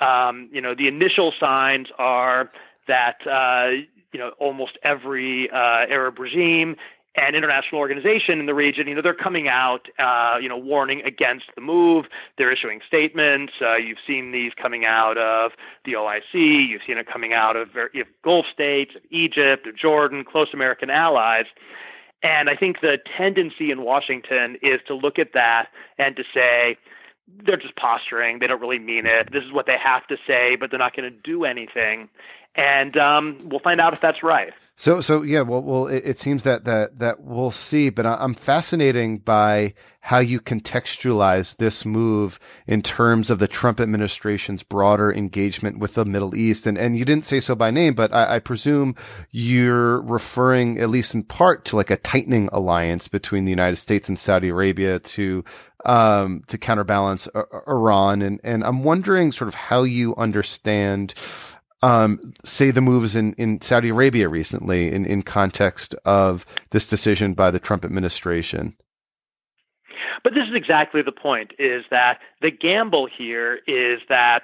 Um, 0.00 0.48
you 0.50 0.62
know, 0.62 0.74
the 0.74 0.88
initial 0.88 1.34
signs 1.38 1.88
are 1.98 2.50
that 2.88 3.16
uh, 3.26 3.84
you 4.10 4.20
know 4.20 4.30
almost 4.38 4.78
every 4.82 5.50
uh, 5.50 5.84
Arab 5.90 6.18
regime 6.18 6.76
and 7.16 7.34
international 7.34 7.80
organization 7.80 8.40
in 8.40 8.46
the 8.46 8.54
region, 8.54 8.86
you 8.86 8.94
know, 8.94 9.02
they're 9.02 9.14
coming 9.14 9.48
out, 9.48 9.88
uh, 9.98 10.36
you 10.40 10.48
know, 10.48 10.56
warning 10.56 11.02
against 11.04 11.46
the 11.54 11.60
move. 11.60 12.06
They're 12.36 12.52
issuing 12.52 12.80
statements. 12.86 13.54
Uh, 13.60 13.76
you've 13.76 13.98
seen 14.06 14.32
these 14.32 14.52
coming 14.60 14.84
out 14.84 15.16
of 15.16 15.52
the 15.84 15.92
OIC. 15.92 16.68
You've 16.68 16.82
seen 16.86 16.98
it 16.98 17.06
coming 17.10 17.32
out 17.32 17.56
of, 17.56 17.70
of 17.76 18.06
Gulf 18.22 18.46
states, 18.52 18.92
of 18.94 19.02
Egypt, 19.10 19.66
of 19.66 19.76
Jordan, 19.76 20.24
close 20.24 20.48
American 20.52 20.90
allies. 20.90 21.46
And 22.22 22.50
I 22.50 22.56
think 22.56 22.80
the 22.80 22.98
tendency 23.16 23.70
in 23.70 23.82
Washington 23.82 24.56
is 24.62 24.80
to 24.86 24.94
look 24.94 25.18
at 25.18 25.32
that 25.34 25.68
and 25.98 26.16
to 26.16 26.24
say, 26.34 26.76
they're 27.44 27.56
just 27.56 27.76
posturing. 27.76 28.38
They 28.38 28.46
don't 28.46 28.60
really 28.60 28.78
mean 28.78 29.04
it. 29.04 29.32
This 29.32 29.42
is 29.42 29.52
what 29.52 29.66
they 29.66 29.76
have 29.82 30.06
to 30.08 30.16
say, 30.26 30.56
but 30.56 30.70
they're 30.70 30.78
not 30.78 30.94
going 30.94 31.10
to 31.10 31.18
do 31.18 31.44
anything 31.44 32.08
and 32.56 32.96
um, 32.96 33.38
we'll 33.44 33.60
find 33.60 33.80
out 33.80 33.92
if 33.92 34.00
that's 34.00 34.22
right. 34.22 34.52
So, 34.78 35.00
so 35.00 35.22
yeah, 35.22 35.40
well, 35.40 35.62
well, 35.62 35.86
it, 35.86 36.02
it 36.04 36.18
seems 36.18 36.42
that 36.42 36.64
that 36.64 36.98
that 36.98 37.22
we'll 37.22 37.50
see. 37.50 37.88
But 37.88 38.04
I, 38.04 38.16
I'm 38.20 38.34
fascinated 38.34 39.24
by 39.24 39.72
how 40.00 40.18
you 40.18 40.38
contextualize 40.38 41.56
this 41.56 41.84
move 41.84 42.38
in 42.66 42.82
terms 42.82 43.30
of 43.30 43.38
the 43.38 43.48
Trump 43.48 43.80
administration's 43.80 44.62
broader 44.62 45.12
engagement 45.12 45.78
with 45.78 45.94
the 45.94 46.04
Middle 46.04 46.36
East. 46.36 46.66
And 46.66 46.76
and 46.76 46.98
you 46.98 47.06
didn't 47.06 47.24
say 47.24 47.40
so 47.40 47.54
by 47.54 47.70
name, 47.70 47.94
but 47.94 48.12
I, 48.14 48.36
I 48.36 48.38
presume 48.38 48.94
you're 49.30 50.02
referring, 50.02 50.78
at 50.78 50.90
least 50.90 51.14
in 51.14 51.22
part, 51.22 51.64
to 51.66 51.76
like 51.76 51.90
a 51.90 51.96
tightening 51.96 52.50
alliance 52.52 53.08
between 53.08 53.46
the 53.46 53.50
United 53.50 53.76
States 53.76 54.10
and 54.10 54.18
Saudi 54.18 54.50
Arabia 54.50 54.98
to 54.98 55.42
um, 55.86 56.42
to 56.48 56.58
counterbalance 56.58 57.28
Iran. 57.66 58.20
And 58.20 58.40
and 58.44 58.62
I'm 58.62 58.84
wondering 58.84 59.32
sort 59.32 59.48
of 59.48 59.54
how 59.54 59.84
you 59.84 60.14
understand 60.16 61.14
um, 61.82 62.32
say 62.44 62.70
the 62.70 62.80
moves 62.80 63.14
in, 63.14 63.32
in 63.34 63.60
Saudi 63.60 63.90
Arabia 63.90 64.28
recently 64.28 64.92
in, 64.92 65.04
in 65.04 65.22
context 65.22 65.94
of 66.04 66.46
this 66.70 66.88
decision 66.88 67.34
by 67.34 67.50
the 67.50 67.58
Trump 67.58 67.84
administration? 67.84 68.76
But 70.24 70.34
this 70.34 70.44
is 70.48 70.54
exactly 70.54 71.02
the 71.02 71.12
point 71.12 71.52
is 71.58 71.84
that 71.90 72.18
the 72.40 72.50
gamble 72.50 73.06
here 73.16 73.60
is 73.66 74.00
that 74.08 74.42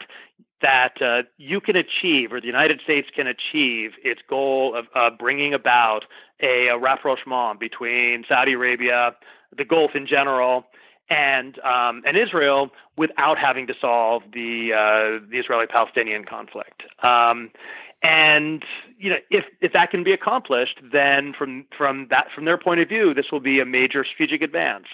that 0.61 1.03
uh, 1.03 1.23
you 1.39 1.61
can 1.61 1.75
achieve, 1.75 2.33
or 2.33 2.41
the 2.41 2.47
United 2.47 2.81
States 2.85 3.09
can 3.15 3.27
achieve, 3.27 3.91
its 4.05 4.21
goal 4.31 4.77
of 4.77 4.87
uh, 4.95 5.11
bringing 5.19 5.53
about 5.53 6.05
a, 6.41 6.69
a, 6.69 6.79
rapprochement 6.79 7.59
between 7.59 8.25
Saudi 8.29 8.53
Arabia, 8.53 9.11
the 9.57 9.65
Gulf 9.65 9.91
in 9.97 10.07
general, 10.07 10.65
and 11.13 11.59
um, 11.61 12.03
and 12.07 12.17
Israel 12.17 12.71
without 12.97 13.39
having 13.39 13.67
to 13.67 13.75
solve 13.81 14.23
the 14.33 14.71
uh, 14.73 15.25
the 15.31 15.39
Israeli-Palestinian 15.39 16.25
conflict. 16.25 16.83
Um, 17.03 17.51
and 18.03 18.65
you 18.99 19.11
know, 19.11 19.17
if 19.31 19.45
if 19.61 19.73
that 19.75 19.91
can 19.91 20.03
be 20.03 20.13
accomplished, 20.13 20.81
then 20.91 21.35
from 21.39 21.67
from 21.77 22.09
that 22.11 22.27
from 22.35 22.47
their 22.47 22.59
point 22.59 22.81
of 22.81 22.89
view, 22.89 23.15
this 23.15 23.27
will 23.31 23.41
be 23.41 23.61
a 23.61 23.67
major 23.67 24.05
strategic 24.05 24.43
advance. 24.43 24.87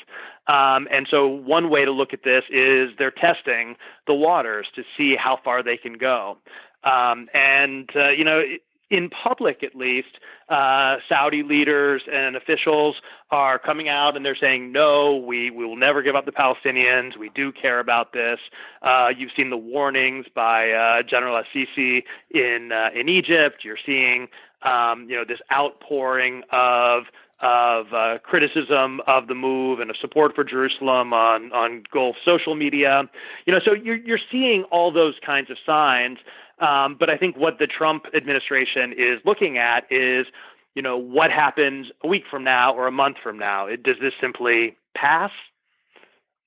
Um, 0.48 0.88
and 0.90 1.06
so, 1.10 1.26
one 1.26 1.70
way 1.70 1.84
to 1.84 1.92
look 1.92 2.12
at 2.12 2.24
this 2.24 2.42
is 2.50 2.90
they're 2.98 3.10
testing 3.10 3.76
the 4.06 4.14
waters 4.14 4.66
to 4.74 4.82
see 4.96 5.14
how 5.16 5.38
far 5.42 5.62
they 5.62 5.76
can 5.76 5.94
go. 5.94 6.36
Um, 6.84 7.28
and 7.32 7.88
uh, 7.96 8.10
you 8.10 8.24
know, 8.24 8.42
in 8.90 9.10
public 9.10 9.62
at 9.62 9.74
least, 9.74 10.18
uh, 10.48 10.96
Saudi 11.08 11.42
leaders 11.42 12.02
and 12.10 12.36
officials 12.36 12.96
are 13.30 13.58
coming 13.58 13.88
out 13.88 14.16
and 14.16 14.24
they're 14.24 14.36
saying, 14.36 14.72
no, 14.72 15.16
we, 15.16 15.50
we 15.50 15.66
will 15.66 15.76
never 15.76 16.02
give 16.02 16.16
up 16.16 16.24
the 16.24 16.32
Palestinians. 16.32 17.16
We 17.18 17.30
do 17.34 17.52
care 17.52 17.80
about 17.80 18.12
this. 18.12 18.38
Uh, 18.82 19.08
you've 19.16 19.32
seen 19.36 19.50
the 19.50 19.56
warnings 19.56 20.26
by 20.34 20.70
uh, 20.70 21.02
General 21.02 21.36
al-Sisi 21.36 22.02
in, 22.30 22.72
uh, 22.72 22.88
in 22.98 23.08
Egypt. 23.08 23.64
You're 23.64 23.78
seeing 23.84 24.28
um, 24.62 25.06
you 25.08 25.16
know, 25.16 25.24
this 25.26 25.40
outpouring 25.52 26.42
of 26.50 27.04
of 27.40 27.92
uh, 27.92 28.18
criticism 28.24 29.00
of 29.06 29.28
the 29.28 29.34
move 29.34 29.78
and 29.78 29.90
of 29.90 29.96
support 29.96 30.34
for 30.34 30.42
Jerusalem 30.42 31.12
on 31.12 31.52
on 31.52 31.84
Gulf 31.92 32.16
social 32.24 32.54
media. 32.56 33.02
You 33.46 33.52
know, 33.52 33.60
so 33.64 33.72
you're 33.72 33.96
you're 33.96 34.18
seeing 34.30 34.64
all 34.64 34.90
those 34.90 35.14
kinds 35.24 35.50
of 35.50 35.56
signs. 35.64 36.18
Um, 36.60 36.96
but 36.98 37.08
I 37.08 37.16
think 37.16 37.36
what 37.36 37.58
the 37.58 37.66
Trump 37.66 38.06
administration 38.14 38.92
is 38.92 39.20
looking 39.24 39.58
at 39.58 39.84
is, 39.90 40.26
you 40.74 40.82
know, 40.82 40.96
what 40.96 41.30
happens 41.30 41.86
a 42.02 42.08
week 42.08 42.24
from 42.30 42.44
now 42.44 42.74
or 42.74 42.86
a 42.86 42.92
month 42.92 43.16
from 43.22 43.38
now? 43.38 43.66
It, 43.66 43.82
does 43.82 43.96
this 44.00 44.12
simply 44.20 44.76
pass? 44.96 45.30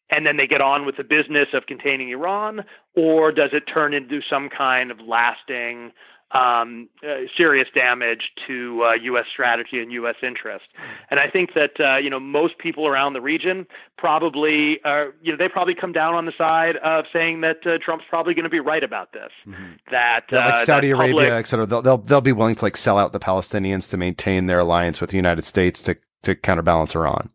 And 0.09 0.25
then 0.25 0.35
they 0.35 0.47
get 0.47 0.59
on 0.59 0.85
with 0.85 0.97
the 0.97 1.05
business 1.05 1.47
of 1.53 1.65
containing 1.67 2.09
Iran, 2.09 2.65
or 2.95 3.31
does 3.31 3.51
it 3.53 3.63
turn 3.73 3.93
into 3.93 4.19
some 4.29 4.49
kind 4.49 4.91
of 4.91 4.99
lasting 4.99 5.93
um, 6.33 6.89
uh, 7.03 7.27
serious 7.35 7.67
damage 7.73 8.31
to 8.47 8.83
uh, 8.83 8.93
U.S. 8.93 9.25
strategy 9.31 9.79
and 9.79 9.91
U.S. 9.91 10.15
interest. 10.23 10.65
And 11.09 11.19
I 11.19 11.29
think 11.29 11.53
that 11.53 11.79
uh, 11.79 11.97
you 11.97 12.09
know 12.09 12.19
most 12.19 12.57
people 12.57 12.87
around 12.87 13.13
the 13.13 13.21
region 13.21 13.67
probably 13.97 14.79
are 14.85 15.13
you 15.21 15.31
know 15.31 15.37
they 15.37 15.49
probably 15.49 15.75
come 15.75 15.91
down 15.91 16.13
on 16.13 16.25
the 16.25 16.33
side 16.37 16.77
of 16.77 17.05
saying 17.11 17.41
that 17.41 17.65
uh, 17.65 17.77
Trump's 17.83 18.05
probably 18.09 18.33
going 18.33 18.43
to 18.43 18.49
be 18.49 18.59
right 18.59 18.83
about 18.83 19.13
this. 19.13 19.31
Mm-hmm. 19.47 19.73
That 19.91 20.25
yeah, 20.31 20.45
like 20.45 20.53
uh, 20.53 20.57
Saudi 20.57 20.91
Arabia, 20.91 21.13
public, 21.13 21.31
et 21.31 21.47
cetera, 21.47 21.65
they'll, 21.65 21.81
they'll 21.81 21.97
they'll 21.97 22.21
be 22.21 22.33
willing 22.33 22.55
to 22.55 22.65
like 22.65 22.77
sell 22.77 22.97
out 22.97 23.13
the 23.13 23.19
Palestinians 23.19 23.89
to 23.91 23.97
maintain 23.97 24.47
their 24.47 24.59
alliance 24.59 25.01
with 25.01 25.09
the 25.09 25.17
United 25.17 25.43
States 25.43 25.81
to 25.81 25.97
to 26.23 26.35
counterbalance 26.35 26.95
Iran. 26.95 27.29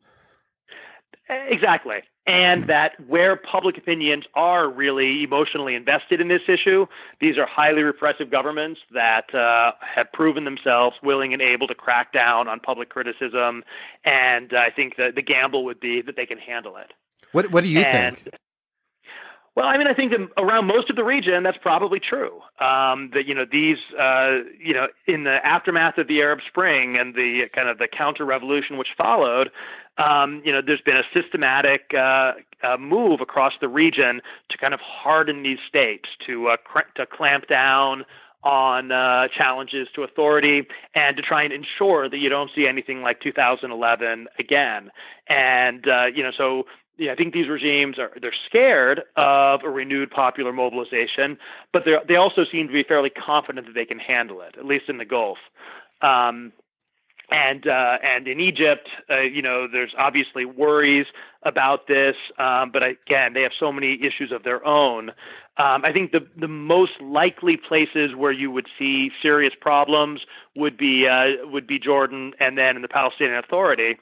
Exactly 1.28 2.02
and 2.26 2.66
that 2.66 2.92
where 3.06 3.36
public 3.36 3.78
opinions 3.78 4.24
are 4.34 4.68
really 4.68 5.22
emotionally 5.22 5.74
invested 5.74 6.20
in 6.20 6.28
this 6.28 6.42
issue, 6.48 6.86
these 7.20 7.38
are 7.38 7.46
highly 7.46 7.82
repressive 7.82 8.30
governments 8.30 8.80
that 8.92 9.32
uh, 9.34 9.72
have 9.80 10.10
proven 10.12 10.44
themselves 10.44 10.96
willing 11.02 11.32
and 11.32 11.40
able 11.40 11.66
to 11.68 11.74
crack 11.74 12.12
down 12.12 12.48
on 12.48 12.58
public 12.60 12.88
criticism. 12.88 13.62
And 14.04 14.52
I 14.52 14.70
think 14.70 14.96
that 14.96 15.14
the 15.14 15.22
gamble 15.22 15.64
would 15.64 15.80
be 15.80 16.02
that 16.02 16.16
they 16.16 16.26
can 16.26 16.38
handle 16.38 16.76
it. 16.76 16.92
What 17.32 17.50
What 17.50 17.64
do 17.64 17.70
you 17.70 17.80
and, 17.80 18.18
think? 18.18 18.34
Well, 19.56 19.64
I 19.66 19.78
mean, 19.78 19.86
I 19.86 19.94
think 19.94 20.12
around 20.36 20.66
most 20.66 20.90
of 20.90 20.96
the 20.96 21.02
region, 21.02 21.42
that's 21.42 21.56
probably 21.56 21.98
true. 21.98 22.42
Um, 22.60 23.10
that 23.14 23.22
you 23.26 23.34
know 23.34 23.46
these, 23.50 23.78
uh, 23.98 24.44
you 24.62 24.74
know, 24.74 24.88
in 25.06 25.24
the 25.24 25.38
aftermath 25.44 25.96
of 25.96 26.08
the 26.08 26.20
Arab 26.20 26.40
Spring 26.46 26.98
and 26.98 27.14
the 27.14 27.44
kind 27.54 27.66
of 27.66 27.78
the 27.78 27.88
counter 27.88 28.26
revolution 28.26 28.76
which 28.76 28.88
followed, 28.98 29.50
um, 29.96 30.42
you 30.44 30.52
know, 30.52 30.60
there's 30.64 30.82
been 30.82 30.98
a 30.98 31.04
systematic 31.14 31.92
uh, 31.94 32.32
uh, 32.62 32.76
move 32.78 33.22
across 33.22 33.54
the 33.62 33.68
region 33.68 34.20
to 34.50 34.58
kind 34.58 34.74
of 34.74 34.80
harden 34.80 35.42
these 35.42 35.58
states, 35.66 36.10
to 36.26 36.48
uh, 36.48 36.56
cr- 36.58 36.92
to 36.96 37.06
clamp 37.06 37.48
down 37.48 38.04
on 38.44 38.92
uh, 38.92 39.26
challenges 39.36 39.88
to 39.94 40.02
authority 40.02 40.62
and 40.94 41.16
to 41.16 41.22
try 41.22 41.42
and 41.42 41.52
ensure 41.52 42.08
that 42.10 42.18
you 42.18 42.28
don't 42.28 42.50
see 42.54 42.66
anything 42.66 43.00
like 43.00 43.20
2011 43.20 44.28
again. 44.38 44.90
And 45.28 45.88
uh, 45.88 46.06
you 46.14 46.22
know, 46.22 46.30
so 46.36 46.64
yeah, 46.98 47.12
I 47.12 47.14
think 47.14 47.34
these 47.34 47.48
regimes 47.48 47.98
are 47.98 48.10
they're 48.20 48.34
scared 48.46 49.02
of 49.16 49.60
a 49.64 49.70
renewed 49.70 50.10
popular 50.10 50.52
mobilization, 50.52 51.38
but 51.72 51.84
they 51.84 51.92
they 52.08 52.16
also 52.16 52.44
seem 52.50 52.66
to 52.68 52.72
be 52.72 52.82
fairly 52.82 53.10
confident 53.10 53.66
that 53.66 53.74
they 53.74 53.84
can 53.84 53.98
handle 53.98 54.40
it, 54.40 54.56
at 54.58 54.64
least 54.64 54.84
in 54.88 54.98
the 54.98 55.04
Gulf. 55.04 55.38
Um, 56.00 56.52
and 57.30 57.66
uh, 57.66 57.98
and 58.02 58.28
in 58.28 58.40
Egypt, 58.40 58.88
uh, 59.10 59.20
you 59.20 59.42
know, 59.42 59.66
there's 59.70 59.92
obviously 59.98 60.44
worries 60.44 61.06
about 61.42 61.88
this, 61.88 62.14
um, 62.38 62.70
but 62.72 62.82
again, 62.82 63.32
they 63.34 63.42
have 63.42 63.52
so 63.58 63.72
many 63.72 63.94
issues 63.94 64.32
of 64.32 64.42
their 64.44 64.64
own. 64.64 65.10
Um, 65.58 65.84
I 65.84 65.92
think 65.92 66.12
the 66.12 66.26
the 66.38 66.48
most 66.48 66.92
likely 67.00 67.56
places 67.56 68.14
where 68.16 68.32
you 68.32 68.50
would 68.50 68.68
see 68.78 69.10
serious 69.20 69.54
problems 69.60 70.20
would 70.54 70.76
be 70.76 71.06
uh, 71.08 71.46
would 71.48 71.66
be 71.66 71.78
Jordan, 71.78 72.32
and 72.38 72.56
then 72.56 72.76
in 72.76 72.82
the 72.82 72.88
Palestinian 72.88 73.38
Authority. 73.38 73.96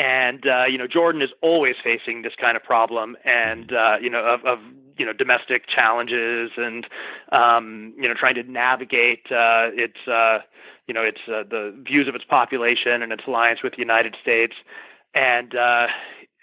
And 0.00 0.46
uh, 0.46 0.64
you 0.64 0.78
know, 0.78 0.86
Jordan 0.86 1.20
is 1.20 1.28
always 1.42 1.74
facing 1.84 2.22
this 2.22 2.32
kind 2.40 2.56
of 2.56 2.62
problem, 2.62 3.18
and 3.22 3.70
uh, 3.70 3.96
you 4.00 4.08
know, 4.08 4.24
of, 4.24 4.42
of 4.46 4.58
you 4.96 5.04
know 5.04 5.12
domestic 5.12 5.64
challenges, 5.68 6.52
and 6.56 6.86
um, 7.32 7.92
you 7.98 8.08
know, 8.08 8.14
trying 8.18 8.36
to 8.36 8.42
navigate 8.42 9.26
uh, 9.26 9.68
its 9.74 9.98
uh, 10.08 10.38
you 10.86 10.94
know 10.94 11.02
its 11.02 11.18
uh, 11.28 11.42
the 11.50 11.76
views 11.86 12.08
of 12.08 12.14
its 12.14 12.24
population 12.24 13.02
and 13.02 13.12
its 13.12 13.24
alliance 13.26 13.60
with 13.62 13.74
the 13.74 13.78
United 13.78 14.16
States, 14.22 14.54
and 15.14 15.54
uh, 15.54 15.88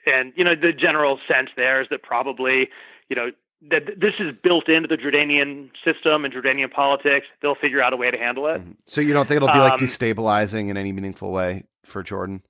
and 0.05 0.33
you 0.35 0.43
know, 0.43 0.53
the 0.53 0.71
general 0.71 1.17
sense 1.27 1.49
there 1.55 1.81
is 1.81 1.87
that 1.89 2.03
probably 2.03 2.69
you 3.09 3.15
know 3.15 3.31
that 3.71 3.99
this 3.99 4.13
is 4.19 4.35
built 4.43 4.69
into 4.69 4.87
the 4.87 4.97
Jordanian 4.97 5.71
system 5.83 6.25
and 6.25 6.31
Jordanian 6.31 6.71
politics. 6.71 7.25
They'll 7.41 7.55
figure 7.55 7.81
out 7.81 7.91
a 7.91 7.97
way 7.97 8.11
to 8.11 8.17
handle 8.19 8.45
it. 8.45 8.61
Mm-hmm. 8.61 8.73
So 8.85 9.01
you 9.01 9.13
don't 9.13 9.27
think 9.27 9.37
it'll 9.37 9.51
be 9.51 9.57
like 9.57 9.73
um, 9.73 9.79
destabilizing 9.79 10.69
in 10.69 10.77
any 10.77 10.91
meaningful 10.91 11.31
way 11.31 11.63
for 11.83 12.03
Jordan? 12.03 12.43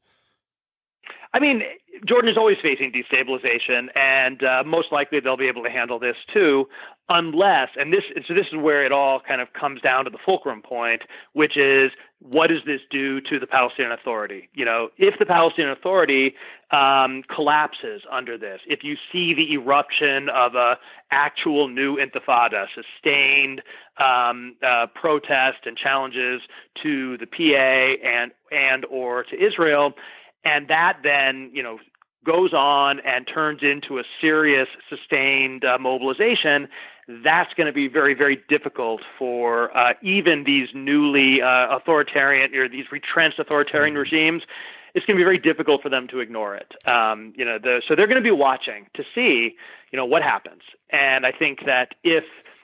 I 1.33 1.39
mean, 1.39 1.61
Jordan 2.05 2.29
is 2.29 2.37
always 2.37 2.57
facing 2.61 2.91
destabilization, 2.91 3.87
and 3.95 4.43
uh, 4.43 4.63
most 4.65 4.91
likely 4.91 5.19
they'll 5.19 5.37
be 5.37 5.47
able 5.47 5.63
to 5.63 5.69
handle 5.69 5.99
this 5.99 6.15
too, 6.33 6.67
unless 7.09 7.69
and 7.75 7.91
this 7.93 8.03
so 8.27 8.33
this 8.33 8.47
is 8.47 8.57
where 8.57 8.85
it 8.85 8.91
all 8.91 9.19
kind 9.25 9.41
of 9.41 9.53
comes 9.53 9.81
down 9.81 10.05
to 10.05 10.09
the 10.09 10.17
fulcrum 10.23 10.61
point, 10.61 11.03
which 11.33 11.57
is 11.57 11.91
what 12.19 12.47
does 12.47 12.61
this 12.65 12.81
do 12.91 13.21
to 13.21 13.39
the 13.39 13.47
Palestinian 13.47 13.91
Authority? 13.91 14.49
You 14.53 14.65
know, 14.65 14.89
if 14.97 15.17
the 15.19 15.25
Palestinian 15.25 15.71
Authority 15.71 16.35
um, 16.71 17.23
collapses 17.33 18.01
under 18.11 18.37
this, 18.37 18.59
if 18.67 18.83
you 18.83 18.95
see 19.11 19.33
the 19.33 19.53
eruption 19.53 20.29
of 20.29 20.55
a 20.55 20.77
actual 21.11 21.67
new 21.67 21.97
intifada, 21.97 22.65
sustained 22.75 23.61
um, 24.05 24.55
uh, 24.67 24.87
protest 24.93 25.65
and 25.65 25.77
challenges 25.77 26.41
to 26.83 27.17
the 27.17 27.25
PA 27.25 28.07
and 28.07 28.31
and 28.51 28.85
or 28.85 29.23
to 29.23 29.35
Israel 29.35 29.93
and 30.47 30.67
that 30.69 30.99
then 31.03 31.51
you 31.53 31.61
know 31.61 31.79
goes 32.25 32.53
on 32.53 32.99
and 33.01 33.27
turns 33.31 33.61
into 33.61 33.99
a 33.99 34.03
serious 34.19 34.67
sustained 34.89 35.63
uh, 35.63 35.77
mobilization. 35.79 36.67
That's 37.23 37.53
going 37.53 37.67
to 37.67 37.73
be 37.73 37.87
very 37.87 38.13
very 38.13 38.41
difficult 38.49 39.01
for 39.19 39.75
uh, 39.77 39.93
even 40.01 40.43
these 40.45 40.69
newly 40.73 41.41
uh, 41.41 41.75
authoritarian 41.75 42.53
or 42.55 42.67
these 42.69 42.85
retrenched 42.91 43.39
authoritarian 43.39 43.93
mm-hmm. 43.93 44.01
regimes. 44.01 44.43
It's 44.95 45.05
going 45.05 45.15
to 45.15 45.19
be 45.19 45.25
very 45.25 45.37
difficult 45.37 45.83
for 45.83 45.89
them 45.89 46.07
to 46.07 46.19
ignore 46.19 46.55
it. 46.55 46.73
Um, 46.87 47.33
you 47.35 47.45
know 47.45 47.57
the, 47.61 47.81
so 47.87 47.95
they're 47.95 48.07
going 48.07 48.23
to 48.23 48.29
be 48.29 48.31
watching 48.31 48.87
to 48.95 49.03
see 49.13 49.55
you 49.91 49.97
know 49.97 50.05
what 50.05 50.21
happens. 50.21 50.61
And 50.91 51.25
i 51.25 51.31
think 51.31 51.65
that 51.65 51.95
if 52.03 52.23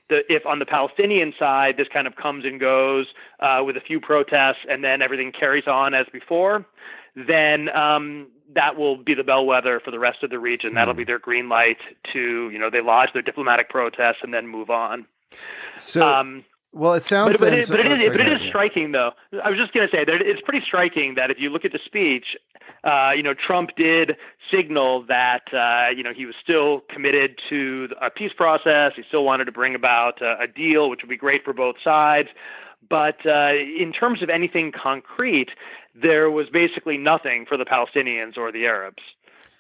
the, 0.10 0.20
if 0.28 0.46
on 0.46 0.60
the 0.60 0.66
Palestinian 0.66 1.34
side 1.40 1.76
this 1.78 1.88
kind 1.92 2.08
of 2.08 2.16
comes 2.16 2.44
and 2.44 2.60
goes 2.60 3.08
uh, 3.40 3.62
with 3.66 3.78
a 3.78 3.82
few 3.82 4.00
protests 4.00 4.66
and 4.70 4.84
then 4.84 5.02
everything 5.02 5.32
carries 5.32 5.68
on 5.68 5.94
as 5.94 6.06
before, 6.12 6.66
then 7.16 7.70
um, 7.70 8.28
that 8.56 8.78
will 8.78 8.98
be 8.98 9.14
the 9.14 9.24
bellwether 9.24 9.80
for 9.80 9.92
the 9.92 10.00
rest 10.00 10.24
of 10.24 10.30
the 10.30 10.40
region. 10.40 10.72
Hmm. 10.72 10.76
That'll 10.76 10.94
be 10.94 11.04
their 11.04 11.20
green 11.20 11.50
light 11.50 11.80
to, 12.14 12.50
you 12.50 12.60
know, 12.60 12.70
they 12.70 12.82
lodge 12.82 13.10
their 13.14 13.22
diplomatic 13.22 13.70
protests 13.70 14.20
and 14.22 14.34
then 14.34 14.48
move 14.48 14.70
on. 14.70 15.06
So, 15.78 16.08
um, 16.08 16.46
well, 16.74 16.94
it 16.94 17.04
sounds. 17.04 17.38
But, 17.38 17.52
but, 17.52 17.54
it, 17.54 17.70
but 17.70 17.80
it 17.80 18.02
is, 18.02 18.08
but 18.08 18.20
it 18.20 18.42
is 18.42 18.48
striking, 18.48 18.92
though. 18.92 19.12
I 19.44 19.50
was 19.50 19.60
just 19.60 19.74
going 19.74 19.88
to 19.88 19.96
say 19.96 20.04
that 20.06 20.22
it's 20.22 20.42
pretty 20.42 20.66
striking 20.66 21.14
that 21.16 21.30
if 21.30 21.38
you 21.40 21.50
look 21.52 21.66
at 21.66 21.72
the 21.72 21.80
speech, 21.86 22.36
uh, 22.84 23.12
you 23.16 23.22
know, 23.22 23.36
Trump 23.36 23.72
did 23.78 24.18
signal 24.52 25.06
that 25.08 25.44
uh, 25.54 25.92
you 25.96 26.02
know 26.02 26.14
he 26.16 26.26
was 26.26 26.34
still 26.42 26.82
committed 26.90 27.40
to 27.50 27.90
a 28.02 28.10
peace 28.10 28.32
process. 28.36 28.94
He 28.96 29.04
still 29.08 29.24
wanted 29.24 29.46
to 29.46 29.52
bring 29.52 29.76
about 29.76 30.20
a, 30.22 30.44
a 30.44 30.48
deal, 30.48 30.90
which 30.90 31.02
would 31.04 31.10
be 31.10 31.18
great 31.18 31.44
for 31.44 31.54
both 31.54 31.76
sides. 31.84 32.30
But 32.90 33.26
uh, 33.26 33.54
in 33.54 33.94
terms 33.98 34.22
of 34.22 34.30
anything 34.30 34.72
concrete, 34.72 35.50
there 35.96 36.30
was 36.30 36.48
basically 36.50 36.98
nothing 36.98 37.46
for 37.46 37.58
the 37.58 37.66
Palestinians 37.66 38.38
or 38.38 38.52
the 38.52 38.66
Arabs. 38.66 39.04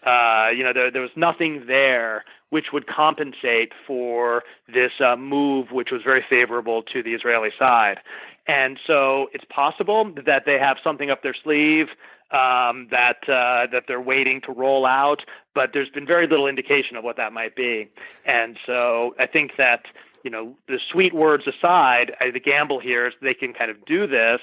Uh, 0.05 0.49
you 0.55 0.63
know, 0.63 0.73
there, 0.73 0.91
there 0.91 1.01
was 1.01 1.11
nothing 1.15 1.65
there 1.67 2.25
which 2.49 2.67
would 2.73 2.85
compensate 2.87 3.71
for 3.87 4.43
this 4.67 4.91
uh, 5.03 5.15
move, 5.15 5.71
which 5.71 5.89
was 5.91 6.01
very 6.03 6.23
favorable 6.29 6.83
to 6.83 7.01
the 7.01 7.13
Israeli 7.13 7.49
side. 7.57 7.99
And 8.47 8.77
so 8.85 9.29
it's 9.33 9.45
possible 9.45 10.11
that 10.25 10.43
they 10.45 10.59
have 10.59 10.77
something 10.83 11.09
up 11.09 11.23
their 11.23 11.35
sleeve 11.43 11.87
um, 12.31 12.87
that 12.89 13.17
uh, 13.29 13.67
that 13.71 13.83
they're 13.87 14.01
waiting 14.01 14.41
to 14.41 14.51
roll 14.51 14.85
out, 14.85 15.21
but 15.53 15.69
there's 15.71 15.89
been 15.89 16.05
very 16.05 16.27
little 16.27 16.47
indication 16.47 16.97
of 16.97 17.03
what 17.03 17.15
that 17.17 17.31
might 17.31 17.55
be. 17.55 17.87
And 18.25 18.57
so 18.65 19.15
I 19.19 19.27
think 19.27 19.51
that 19.57 19.85
you 20.23 20.31
know 20.31 20.55
the 20.67 20.79
sweet 20.91 21.13
words 21.13 21.43
aside, 21.47 22.13
the 22.33 22.39
gamble 22.39 22.79
here 22.79 23.07
is 23.07 23.13
they 23.21 23.33
can 23.33 23.53
kind 23.53 23.69
of 23.69 23.83
do 23.85 24.07
this, 24.07 24.39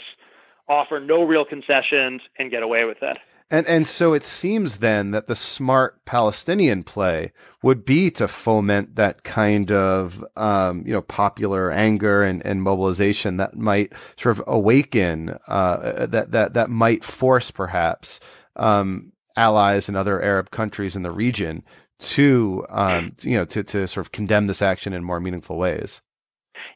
offer 0.69 1.01
no 1.01 1.23
real 1.23 1.45
concessions, 1.45 2.23
and 2.39 2.51
get 2.51 2.63
away 2.63 2.85
with 2.85 2.99
it. 3.03 3.19
And 3.51 3.67
and 3.67 3.89
so 3.89 4.13
it 4.13 4.23
seems 4.23 4.79
then 4.79 5.11
that 5.11 5.27
the 5.27 5.35
smart 5.35 6.05
Palestinian 6.05 6.85
play 6.85 7.33
would 7.65 7.85
be 7.85 8.11
to 8.13 8.29
foment 8.29 8.95
that 8.95 9.25
kind 9.25 9.73
of 9.73 10.25
um, 10.37 10.85
you 10.87 10.93
know 10.93 11.03
popular 11.03 11.73
anger 11.73 12.23
and, 12.23 12.45
and 12.47 12.63
mobilization 12.63 13.39
that 13.39 13.57
might 13.57 13.93
sort 14.17 14.39
of 14.39 14.45
awaken 14.47 15.37
uh, 15.49 16.07
that 16.07 16.31
that 16.31 16.55
that 16.55 16.71
might 16.71 17.03
force 17.03 17.51
perhaps 17.51 18.21
um, 18.55 19.13
allies 19.37 19.89
and 19.89 19.97
other 19.97 20.23
Arab 20.23 20.51
countries 20.51 20.95
in 20.95 21.03
the 21.03 21.11
region 21.11 21.65
to 22.01 22.67
um, 22.69 23.15
you 23.23 23.37
know 23.37 23.45
to 23.47 23.63
to 23.63 23.87
sort 23.87 24.07
of 24.07 24.13
condemn 24.13 24.47
this 24.47 24.63
action 24.63 24.93
in 24.93 25.05
more 25.05 25.21
meaningful 25.21 25.59
ways. 25.59 26.01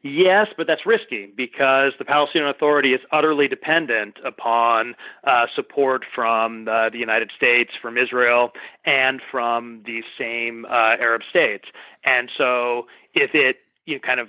Yes, 0.02 0.48
but 0.56 0.66
that's 0.66 0.84
risky 0.84 1.32
because 1.34 1.92
the 1.98 2.04
Palestinian 2.04 2.50
Authority 2.50 2.92
is 2.92 3.00
utterly 3.10 3.48
dependent 3.48 4.18
upon 4.24 4.94
uh, 5.26 5.46
support 5.54 6.04
from 6.14 6.68
uh, 6.68 6.90
the 6.90 6.98
United 6.98 7.30
States, 7.34 7.70
from 7.80 7.96
Israel, 7.96 8.50
and 8.84 9.22
from 9.30 9.82
these 9.86 10.04
same 10.18 10.66
uh, 10.66 10.96
Arab 11.00 11.22
states. 11.28 11.64
And 12.04 12.30
so, 12.36 12.86
if 13.14 13.30
it 13.34 13.56
you 13.86 13.94
know, 13.94 14.00
kind 14.00 14.20
of 14.20 14.28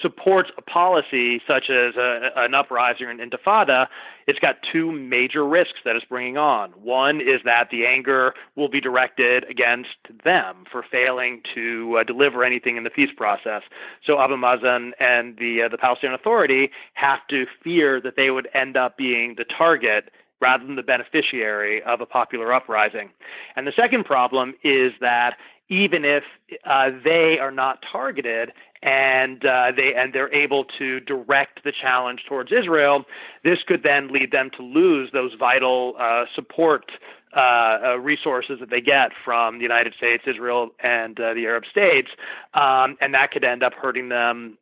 supports 0.00 0.50
a 0.56 0.62
policy 0.62 1.40
such 1.46 1.70
as 1.70 1.96
a, 1.96 2.30
an 2.36 2.54
uprising 2.54 3.06
or 3.06 3.10
an 3.10 3.18
intifada, 3.18 3.86
it's 4.26 4.38
got 4.38 4.56
two 4.72 4.92
major 4.92 5.46
risks 5.46 5.78
that 5.84 5.96
it's 5.96 6.04
bringing 6.04 6.36
on. 6.36 6.70
One 6.72 7.20
is 7.20 7.40
that 7.44 7.68
the 7.70 7.86
anger 7.86 8.34
will 8.56 8.68
be 8.68 8.80
directed 8.80 9.44
against 9.50 9.96
them 10.24 10.64
for 10.70 10.84
failing 10.90 11.42
to 11.54 11.98
uh, 12.00 12.04
deliver 12.04 12.44
anything 12.44 12.76
in 12.76 12.84
the 12.84 12.90
peace 12.90 13.10
process. 13.16 13.62
So 14.06 14.20
Abu 14.20 14.36
Mazen 14.36 14.92
and 15.00 15.36
the 15.38 15.62
uh, 15.62 15.68
the 15.68 15.78
Palestinian 15.78 16.14
Authority 16.14 16.70
have 16.94 17.20
to 17.30 17.46
fear 17.62 18.00
that 18.00 18.16
they 18.16 18.30
would 18.30 18.48
end 18.54 18.76
up 18.76 18.96
being 18.96 19.34
the 19.36 19.44
target 19.44 20.10
rather 20.40 20.64
than 20.64 20.76
the 20.76 20.82
beneficiary 20.82 21.82
of 21.82 22.00
a 22.00 22.06
popular 22.06 22.52
uprising. 22.52 23.10
And 23.56 23.66
the 23.66 23.72
second 23.76 24.04
problem 24.04 24.54
is 24.62 24.92
that 25.00 25.36
even 25.68 26.04
if 26.04 26.24
uh, 26.64 26.90
they 27.04 27.38
are 27.38 27.52
not 27.52 27.84
targeted 27.90 28.52
and 28.82 29.44
uh, 29.44 29.72
they 29.76 29.92
and 29.96 30.12
they're 30.12 30.32
able 30.32 30.64
to 30.78 31.00
direct 31.00 31.64
the 31.64 31.72
challenge 31.72 32.24
towards 32.28 32.50
Israel, 32.50 33.04
this 33.44 33.58
could 33.66 33.82
then 33.82 34.08
lead 34.08 34.32
them 34.32 34.50
to 34.56 34.62
lose 34.62 35.10
those 35.12 35.32
vital 35.38 35.94
uh, 35.98 36.24
support 36.34 36.92
uh, 37.36 37.40
uh, 37.40 37.96
resources 37.98 38.58
that 38.58 38.70
they 38.70 38.80
get 38.80 39.10
from 39.24 39.58
the 39.58 39.62
United 39.62 39.94
States, 39.94 40.24
Israel, 40.26 40.70
and 40.82 41.20
uh, 41.20 41.34
the 41.34 41.44
Arab 41.44 41.64
states, 41.70 42.08
um, 42.54 42.96
and 43.00 43.14
that 43.14 43.30
could 43.30 43.44
end 43.44 43.62
up 43.62 43.72
hurting 43.74 44.08
them, 44.08 44.58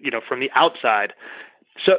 you 0.00 0.10
know, 0.10 0.20
from 0.28 0.40
the 0.40 0.50
outside. 0.54 1.12
So 1.84 1.94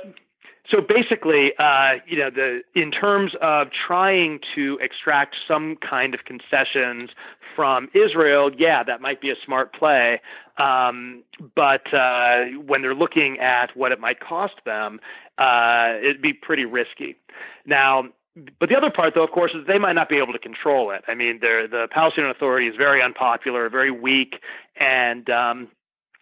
so 0.71 0.79
basically, 0.79 1.51
uh, 1.59 1.95
you 2.07 2.17
know, 2.17 2.29
the 2.29 2.61
in 2.75 2.91
terms 2.91 3.33
of 3.41 3.67
trying 3.85 4.39
to 4.55 4.79
extract 4.81 5.35
some 5.47 5.75
kind 5.77 6.13
of 6.13 6.21
concessions 6.25 7.09
from 7.61 7.89
Israel, 7.93 8.49
yeah, 8.57 8.81
that 8.81 9.01
might 9.01 9.21
be 9.21 9.29
a 9.29 9.35
smart 9.45 9.71
play. 9.71 10.19
Um, 10.57 11.21
but 11.53 11.93
uh, 11.93 12.45
when 12.65 12.81
they're 12.81 12.95
looking 12.95 13.37
at 13.37 13.77
what 13.77 13.91
it 13.91 13.99
might 13.99 14.19
cost 14.19 14.55
them, 14.65 14.99
uh, 15.37 15.93
it'd 15.99 16.23
be 16.23 16.33
pretty 16.33 16.65
risky. 16.65 17.17
Now, 17.63 18.05
but 18.59 18.69
the 18.69 18.75
other 18.75 18.89
part, 18.89 19.13
though, 19.13 19.23
of 19.23 19.29
course, 19.29 19.51
is 19.53 19.67
they 19.67 19.77
might 19.77 19.93
not 19.93 20.09
be 20.09 20.17
able 20.17 20.33
to 20.33 20.39
control 20.39 20.89
it. 20.89 21.03
I 21.07 21.13
mean, 21.13 21.37
the 21.39 21.87
Palestinian 21.91 22.31
Authority 22.31 22.65
is 22.65 22.75
very 22.75 22.99
unpopular, 22.99 23.69
very 23.69 23.91
weak, 23.91 24.41
and 24.79 25.29
um, 25.29 25.69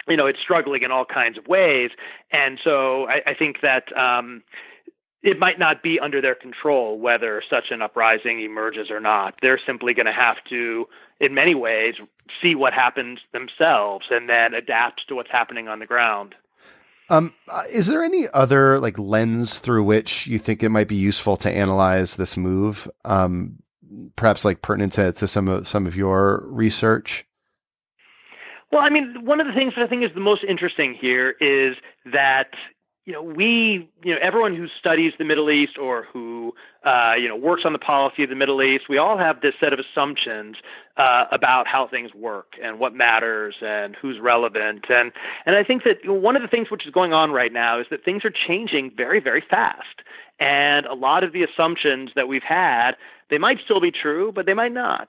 you 0.10 0.18
know 0.18 0.26
it's 0.26 0.40
struggling 0.42 0.84
in 0.84 0.92
all 0.92 1.06
kinds 1.06 1.38
of 1.38 1.48
ways. 1.48 1.92
And 2.34 2.60
so 2.62 3.08
I, 3.08 3.22
I 3.28 3.34
think 3.34 3.62
that 3.62 3.96
um, 3.98 4.44
it 5.22 5.38
might 5.38 5.60
not 5.60 5.84
be 5.84 6.00
under 6.00 6.22
their 6.22 6.36
control 6.36 6.98
whether 6.98 7.44
such 7.50 7.72
an 7.72 7.82
uprising 7.82 8.42
emerges 8.42 8.90
or 8.90 9.00
not. 9.00 9.36
They're 9.42 9.60
simply 9.66 9.94
going 9.94 10.06
to 10.06 10.14
have 10.14 10.38
to, 10.50 10.88
in 11.20 11.34
many 11.34 11.56
ways, 11.56 11.96
see 12.42 12.56
what 12.56 12.74
happens 12.74 13.20
themselves 13.34 14.06
and 14.10 14.30
then 14.30 14.54
adapt 14.54 15.08
to 15.10 15.16
what's 15.16 15.32
happening 15.32 15.68
on 15.68 15.80
the 15.80 15.86
ground. 15.86 16.36
Um, 17.10 17.34
uh, 17.48 17.64
is 17.74 17.88
there 17.88 18.04
any 18.04 18.28
other 18.34 18.80
like 18.80 18.98
lens 19.00 19.60
through 19.60 19.84
which 19.84 20.28
you 20.28 20.38
think 20.38 20.62
it 20.62 20.70
might 20.70 20.88
be 20.88 20.96
useful 20.96 21.38
to 21.38 21.52
analyze 21.52 22.16
this 22.16 22.38
move? 22.38 22.90
Um, 23.04 23.58
perhaps 24.16 24.46
like 24.46 24.62
pertinent 24.62 24.94
to, 24.94 25.12
to 25.14 25.28
some 25.28 25.48
of 25.48 25.68
some 25.68 25.88
of 25.88 25.96
your 25.96 26.44
research. 26.46 27.26
Well, 28.72 28.82
I 28.82 28.90
mean, 28.90 29.26
one 29.26 29.42
of 29.42 29.48
the 29.48 29.54
things 29.54 29.74
that 29.76 29.84
I 29.84 29.88
think 29.88 30.04
is 30.04 30.14
the 30.14 30.20
most 30.20 30.44
interesting 30.48 30.94
here 30.94 31.32
is 31.42 31.76
that 32.14 32.52
you 33.10 33.16
know, 33.16 33.24
we, 33.24 33.90
you 34.04 34.14
know, 34.14 34.20
everyone 34.22 34.56
who 34.56 34.68
studies 34.80 35.14
the 35.18 35.26
Middle 35.26 35.50
East 35.50 35.80
or 35.82 36.06
who, 36.14 36.54
uh, 36.86 37.14
you 37.20 37.28
know, 37.28 37.36
works 37.36 37.64
on 37.66 37.74
the 37.74 37.80
policy 37.80 38.22
of 38.22 38.30
the 38.30 38.36
Middle 38.36 38.62
East, 38.62 38.84
we 38.88 39.00
all 39.00 39.18
have 39.18 39.42
this 39.42 39.56
set 39.60 39.74
of 39.74 39.80
assumptions 39.80 40.58
uh, 40.96 41.24
about 41.32 41.66
how 41.66 41.88
things 41.88 42.14
work 42.14 42.54
and 42.64 42.78
what 42.78 42.94
matters 42.94 43.56
and 43.64 43.96
who's 44.00 44.20
relevant. 44.22 44.86
And 44.90 45.12
and 45.48 45.56
I 45.56 45.64
think 45.64 45.86
that 45.86 46.08
one 46.08 46.36
of 46.36 46.44
the 46.44 46.48
things 46.48 46.70
which 46.70 46.86
is 46.86 46.94
going 46.94 47.12
on 47.12 47.32
right 47.32 47.52
now 47.52 47.80
is 47.80 47.88
that 47.90 48.06
things 48.06 48.24
are 48.24 48.32
changing 48.48 48.92
very, 48.96 49.20
very 49.20 49.44
fast. 49.50 50.04
And 50.40 50.86
a 50.86 50.94
lot 50.94 51.24
of 51.24 51.34
the 51.34 51.42
assumptions 51.42 52.12
that 52.16 52.28
we've 52.28 52.44
had, 52.48 52.92
they 53.32 53.40
might 53.40 53.58
still 53.66 53.82
be 53.82 53.90
true, 53.90 54.32
but 54.32 54.46
they 54.46 54.54
might 54.54 54.72
not. 54.72 55.08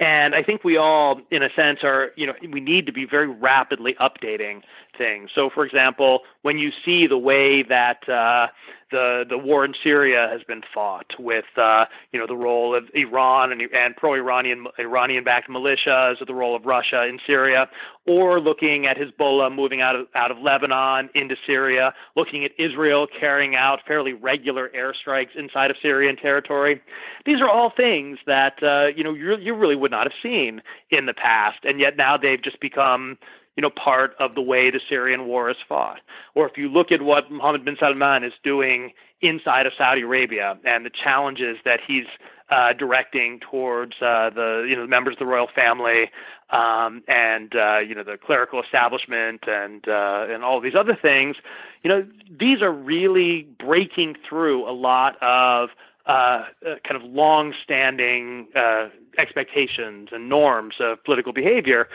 And 0.00 0.34
I 0.34 0.42
think 0.42 0.64
we 0.64 0.76
all, 0.76 1.20
in 1.30 1.42
a 1.42 1.48
sense, 1.54 1.80
are, 1.84 2.10
you 2.16 2.26
know, 2.26 2.32
we 2.50 2.60
need 2.60 2.86
to 2.86 2.92
be 2.92 3.04
very 3.04 3.28
rapidly 3.28 3.94
updating 4.00 4.62
things. 4.96 5.30
So, 5.34 5.50
for 5.52 5.64
example, 5.64 6.20
when 6.42 6.58
you 6.58 6.70
see 6.84 7.06
the 7.06 7.18
way 7.18 7.62
that 7.62 8.08
uh, 8.08 8.48
the 8.90 9.24
the 9.28 9.38
war 9.38 9.64
in 9.64 9.74
Syria 9.82 10.28
has 10.30 10.42
been 10.44 10.62
fought, 10.72 11.06
with 11.18 11.44
uh, 11.56 11.86
you 12.12 12.20
know 12.20 12.26
the 12.26 12.36
role 12.36 12.76
of 12.76 12.84
Iran 12.94 13.50
and, 13.50 13.60
and 13.60 13.96
pro-Iranian 13.96 14.66
Iranian-backed 14.78 15.50
militias, 15.50 16.20
or 16.20 16.26
the 16.26 16.34
role 16.34 16.54
of 16.54 16.64
Russia 16.64 17.04
in 17.04 17.18
Syria, 17.26 17.68
or 18.06 18.40
looking 18.40 18.86
at 18.86 18.96
Hezbollah 18.96 19.54
moving 19.54 19.80
out 19.80 19.96
of 19.96 20.06
out 20.14 20.30
of 20.30 20.38
Lebanon 20.38 21.10
into 21.14 21.34
Syria, 21.46 21.92
looking 22.16 22.44
at 22.44 22.52
Israel 22.58 23.06
carrying 23.18 23.56
out 23.56 23.80
fairly 23.86 24.12
regular 24.12 24.70
airstrikes 24.76 25.34
inside 25.36 25.70
of 25.70 25.76
Syrian 25.82 26.16
territory. 26.16 26.80
These 27.26 27.40
are 27.40 27.48
all 27.48 27.72
things 27.76 28.18
that 28.26 28.62
uh, 28.62 28.94
you 28.96 29.02
know 29.02 29.12
you 29.12 29.54
really 29.54 29.76
would 29.76 29.90
not 29.90 30.06
have 30.06 30.18
seen 30.22 30.62
in 30.90 31.06
the 31.06 31.14
past, 31.14 31.58
and 31.64 31.80
yet 31.80 31.96
now 31.96 32.16
they've 32.16 32.42
just 32.42 32.60
become 32.60 33.18
you 33.56 33.62
know, 33.62 33.70
part 33.70 34.14
of 34.18 34.34
the 34.34 34.42
way 34.42 34.70
the 34.70 34.80
Syrian 34.88 35.26
war 35.26 35.50
is 35.50 35.56
fought. 35.68 36.00
Or 36.34 36.48
if 36.48 36.56
you 36.56 36.68
look 36.68 36.90
at 36.90 37.02
what 37.02 37.30
Mohammed 37.30 37.64
bin 37.64 37.76
Salman 37.78 38.24
is 38.24 38.32
doing 38.42 38.92
inside 39.20 39.66
of 39.66 39.72
Saudi 39.78 40.02
Arabia 40.02 40.58
and 40.64 40.84
the 40.84 40.90
challenges 40.90 41.56
that 41.64 41.80
he's 41.86 42.06
uh, 42.50 42.72
directing 42.74 43.40
towards 43.40 43.94
uh, 44.02 44.30
the 44.30 44.66
you 44.68 44.76
know 44.76 44.86
members 44.86 45.14
of 45.14 45.18
the 45.18 45.26
royal 45.26 45.48
family 45.54 46.10
um, 46.50 47.02
and 47.08 47.54
uh, 47.56 47.78
you 47.78 47.94
know 47.94 48.04
the 48.04 48.18
clerical 48.18 48.62
establishment 48.62 49.44
and 49.46 49.88
uh, 49.88 50.26
and 50.28 50.44
all 50.44 50.60
these 50.60 50.74
other 50.74 50.96
things, 51.00 51.36
you 51.82 51.88
know 51.88 52.06
these 52.38 52.60
are 52.60 52.72
really 52.72 53.48
breaking 53.58 54.14
through 54.28 54.68
a 54.68 54.72
lot 54.72 55.16
of 55.22 55.70
uh, 56.06 56.10
uh, 56.10 56.44
kind 56.86 57.02
of 57.02 57.02
long-standing 57.02 58.46
uh, 58.54 58.88
expectations 59.16 60.10
and 60.12 60.28
norms 60.28 60.74
of 60.78 61.02
political 61.02 61.32
behavior, 61.32 61.88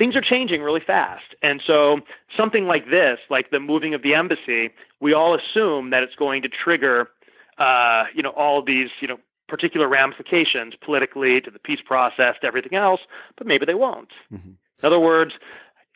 things 0.00 0.16
are 0.16 0.22
changing 0.22 0.62
really 0.62 0.80
fast. 0.80 1.34
And 1.42 1.60
so 1.66 2.00
something 2.34 2.64
like 2.64 2.86
this, 2.88 3.18
like 3.28 3.50
the 3.50 3.60
moving 3.60 3.92
of 3.92 4.02
the 4.02 4.14
embassy, 4.14 4.70
we 4.98 5.12
all 5.12 5.38
assume 5.38 5.90
that 5.90 6.02
it's 6.02 6.14
going 6.14 6.40
to 6.40 6.48
trigger, 6.48 7.10
uh, 7.58 8.04
you 8.14 8.22
know, 8.22 8.30
all 8.30 8.64
these, 8.64 8.88
you 9.02 9.06
know, 9.06 9.18
particular 9.46 9.88
ramifications 9.88 10.72
politically 10.82 11.42
to 11.42 11.50
the 11.50 11.58
peace 11.58 11.80
process 11.84 12.36
to 12.40 12.46
everything 12.46 12.78
else, 12.78 13.00
but 13.36 13.46
maybe 13.46 13.66
they 13.66 13.74
won't. 13.74 14.08
Mm-hmm. 14.32 14.48
In 14.48 14.84
other 14.86 14.98
words, 14.98 15.32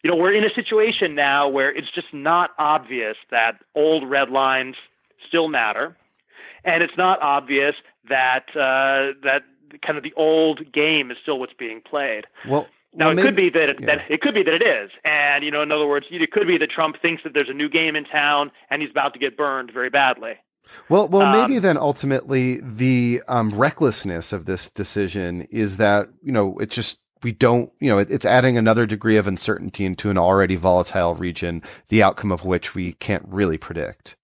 you 0.02 0.10
know, 0.10 0.16
we're 0.16 0.34
in 0.34 0.44
a 0.44 0.52
situation 0.54 1.14
now 1.14 1.48
where 1.48 1.74
it's 1.74 1.90
just 1.94 2.12
not 2.12 2.50
obvious 2.58 3.16
that 3.30 3.52
old 3.74 4.06
red 4.06 4.28
lines 4.28 4.74
still 5.26 5.48
matter, 5.48 5.96
and 6.62 6.82
it's 6.82 6.98
not 6.98 7.22
obvious 7.22 7.74
that 8.10 8.50
uh, 8.50 9.16
that 9.22 9.44
kind 9.80 9.96
of 9.96 10.04
the 10.04 10.12
old 10.14 10.70
game 10.72 11.10
is 11.10 11.16
still 11.22 11.38
what's 11.38 11.54
being 11.54 11.80
played. 11.80 12.26
Well, 12.46 12.66
now 12.94 13.06
well, 13.06 13.12
it 13.12 13.16
maybe, 13.16 13.28
could 13.28 13.36
be 13.36 13.50
that 13.50 13.68
it, 13.68 13.76
yeah. 13.80 13.86
that 13.86 13.98
it 14.10 14.20
could 14.20 14.34
be 14.34 14.42
that 14.42 14.54
it 14.54 14.62
is, 14.62 14.90
and 15.04 15.44
you 15.44 15.50
know, 15.50 15.62
in 15.62 15.72
other 15.72 15.86
words, 15.86 16.06
it 16.10 16.30
could 16.32 16.46
be 16.46 16.58
that 16.58 16.70
Trump 16.70 16.96
thinks 17.00 17.22
that 17.24 17.34
there's 17.34 17.48
a 17.48 17.54
new 17.54 17.68
game 17.68 17.96
in 17.96 18.04
town 18.04 18.50
and 18.70 18.82
he's 18.82 18.90
about 18.90 19.12
to 19.14 19.18
get 19.18 19.36
burned 19.36 19.70
very 19.72 19.90
badly. 19.90 20.34
Well, 20.88 21.08
well, 21.08 21.30
maybe 21.30 21.56
um, 21.56 21.62
then 21.62 21.76
ultimately 21.76 22.60
the 22.60 23.22
um, 23.28 23.54
recklessness 23.54 24.32
of 24.32 24.46
this 24.46 24.70
decision 24.70 25.42
is 25.50 25.76
that 25.76 26.08
you 26.22 26.32
know 26.32 26.58
it 26.58 26.70
just 26.70 27.00
we 27.24 27.32
don't, 27.32 27.72
you 27.80 27.88
know, 27.88 27.98
it, 27.98 28.10
it's 28.10 28.26
adding 28.26 28.56
another 28.56 28.86
degree 28.86 29.16
of 29.16 29.26
uncertainty 29.26 29.84
into 29.84 30.10
an 30.10 30.18
already 30.18 30.56
volatile 30.56 31.14
region, 31.14 31.62
the 31.88 32.02
outcome 32.02 32.30
of 32.30 32.44
which 32.44 32.74
we 32.74 32.92
can't 32.92 33.24
really 33.26 33.58
predict. 33.58 34.14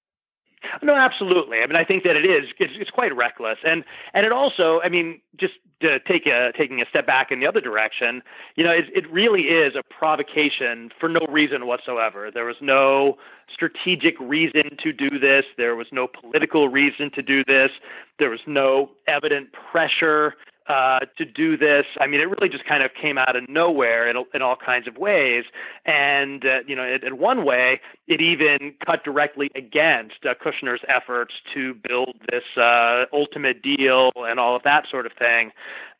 No, 0.82 0.94
absolutely. 0.94 1.58
I 1.58 1.66
mean, 1.66 1.76
I 1.76 1.84
think 1.84 2.04
that 2.04 2.16
it 2.16 2.24
is. 2.24 2.50
It's, 2.58 2.72
it's 2.76 2.90
quite 2.90 3.14
reckless, 3.14 3.58
and 3.64 3.84
and 4.14 4.26
it 4.26 4.32
also. 4.32 4.80
I 4.82 4.88
mean, 4.88 5.20
just 5.38 5.54
to 5.82 5.98
take 6.00 6.26
a 6.26 6.52
taking 6.56 6.80
a 6.80 6.84
step 6.88 7.06
back 7.06 7.30
in 7.30 7.40
the 7.40 7.46
other 7.46 7.60
direction, 7.60 8.22
you 8.56 8.64
know, 8.64 8.70
it, 8.70 8.84
it 8.94 9.10
really 9.10 9.42
is 9.42 9.74
a 9.74 9.82
provocation 9.82 10.90
for 10.98 11.08
no 11.08 11.20
reason 11.28 11.66
whatsoever. 11.66 12.30
There 12.32 12.44
was 12.44 12.56
no 12.60 13.16
strategic 13.52 14.18
reason 14.20 14.76
to 14.82 14.92
do 14.92 15.18
this. 15.18 15.44
There 15.56 15.74
was 15.76 15.88
no 15.92 16.06
political 16.06 16.68
reason 16.68 17.10
to 17.14 17.22
do 17.22 17.44
this. 17.44 17.70
There 18.18 18.30
was 18.30 18.40
no 18.46 18.90
evident 19.06 19.48
pressure 19.52 20.34
uh, 20.70 21.00
to 21.18 21.24
do 21.24 21.56
this. 21.56 21.84
I 22.00 22.06
mean, 22.06 22.20
it 22.20 22.28
really 22.30 22.48
just 22.48 22.64
kind 22.64 22.84
of 22.84 22.92
came 22.94 23.18
out 23.18 23.34
of 23.34 23.48
nowhere 23.48 24.08
in, 24.08 24.16
in 24.32 24.40
all 24.40 24.54
kinds 24.54 24.86
of 24.86 24.96
ways. 24.96 25.44
And, 25.84 26.44
uh, 26.44 26.58
you 26.64 26.76
know, 26.76 26.84
in, 26.84 27.18
one 27.18 27.44
way, 27.44 27.80
it 28.06 28.20
even 28.20 28.74
cut 28.86 29.02
directly 29.02 29.50
against 29.56 30.24
uh, 30.24 30.34
Kushner's 30.34 30.82
efforts 30.86 31.34
to 31.54 31.74
build 31.74 32.14
this 32.30 32.44
uh, 32.56 33.06
ultimate 33.12 33.62
deal 33.62 34.12
and 34.16 34.38
all 34.38 34.54
of 34.54 34.62
that 34.62 34.84
sort 34.88 35.06
of 35.06 35.12
thing. 35.18 35.50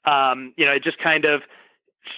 Um, 0.05 0.55
you 0.57 0.65
know, 0.65 0.73
it 0.73 0.85
just 0.85 0.99
kind 0.99 1.25
of 1.25 1.43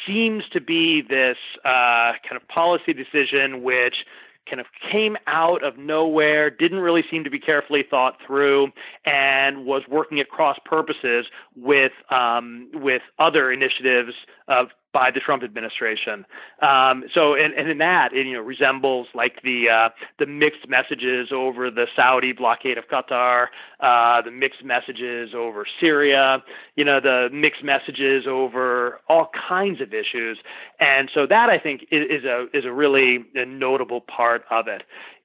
seems 0.07 0.45
to 0.53 0.61
be 0.61 1.01
this 1.01 1.38
uh, 1.65 2.12
kind 2.29 2.37
of 2.37 2.47
policy 2.49 2.93
decision 2.93 3.62
which 3.62 4.05
kind 4.48 4.61
of 4.61 4.66
came 4.90 5.16
out 5.26 5.64
of 5.64 5.78
nowhere, 5.78 6.50
didn't 6.50 6.81
really 6.81 7.05
seem 7.11 7.24
to 7.24 7.31
be 7.31 7.38
carefully 7.38 7.85
thought 7.88 8.16
through, 8.26 8.68
and 9.07 9.64
was 9.64 9.83
working 9.88 10.20
at 10.20 10.28
cross 10.28 10.59
purposes 10.64 11.26
with 11.57 11.92
um, 12.11 12.68
with 12.74 13.02
other 13.18 13.52
initiatives 13.52 14.12
of 14.48 14.68
by 14.92 15.11
the 15.11 15.20
Trump 15.20 15.42
administration. 15.42 16.24
Um, 16.61 17.05
so, 17.14 17.35
and, 17.35 17.55
and 17.55 17.68
in 17.68 17.78
that, 17.78 18.12
it 18.12 18.26
you 18.26 18.35
know 18.35 18.40
resembles 18.40 19.09
like 19.14 19.42
the 19.42 19.68
uh, 19.68 19.88
the 20.18 20.26
mixed 20.26 20.68
messages 20.68 21.28
over 21.33 21.70
the 21.70 21.87
Saudi 21.96 22.33
blockade 22.33 22.78
of 22.78 22.85
Qatar, 22.88 23.46
uh, 23.81 24.22
the 24.22 24.31
mixed 24.31 24.64
messages 24.64 25.31
over 25.35 25.64
Syria, 25.81 26.42
you 26.76 26.85
know, 26.85 27.00
the 27.00 27.28
mixed 27.33 27.64
messages 27.64 28.24
over 28.28 29.00
all 29.09 29.31
kinds 29.48 29.81
of 29.81 29.94
issues. 29.94 30.38
And 30.81 31.11
so 31.14 31.26
that 31.26 31.48
I 31.48 31.59
think 31.59 31.83
is, 31.90 32.20
is 32.20 32.24
a 32.24 32.46
is 32.52 32.64
a 32.64 32.72
really 32.72 33.24
a 33.35 33.44
notable 33.44 34.00
part 34.00 34.44
of 34.50 34.68
it 34.68 34.83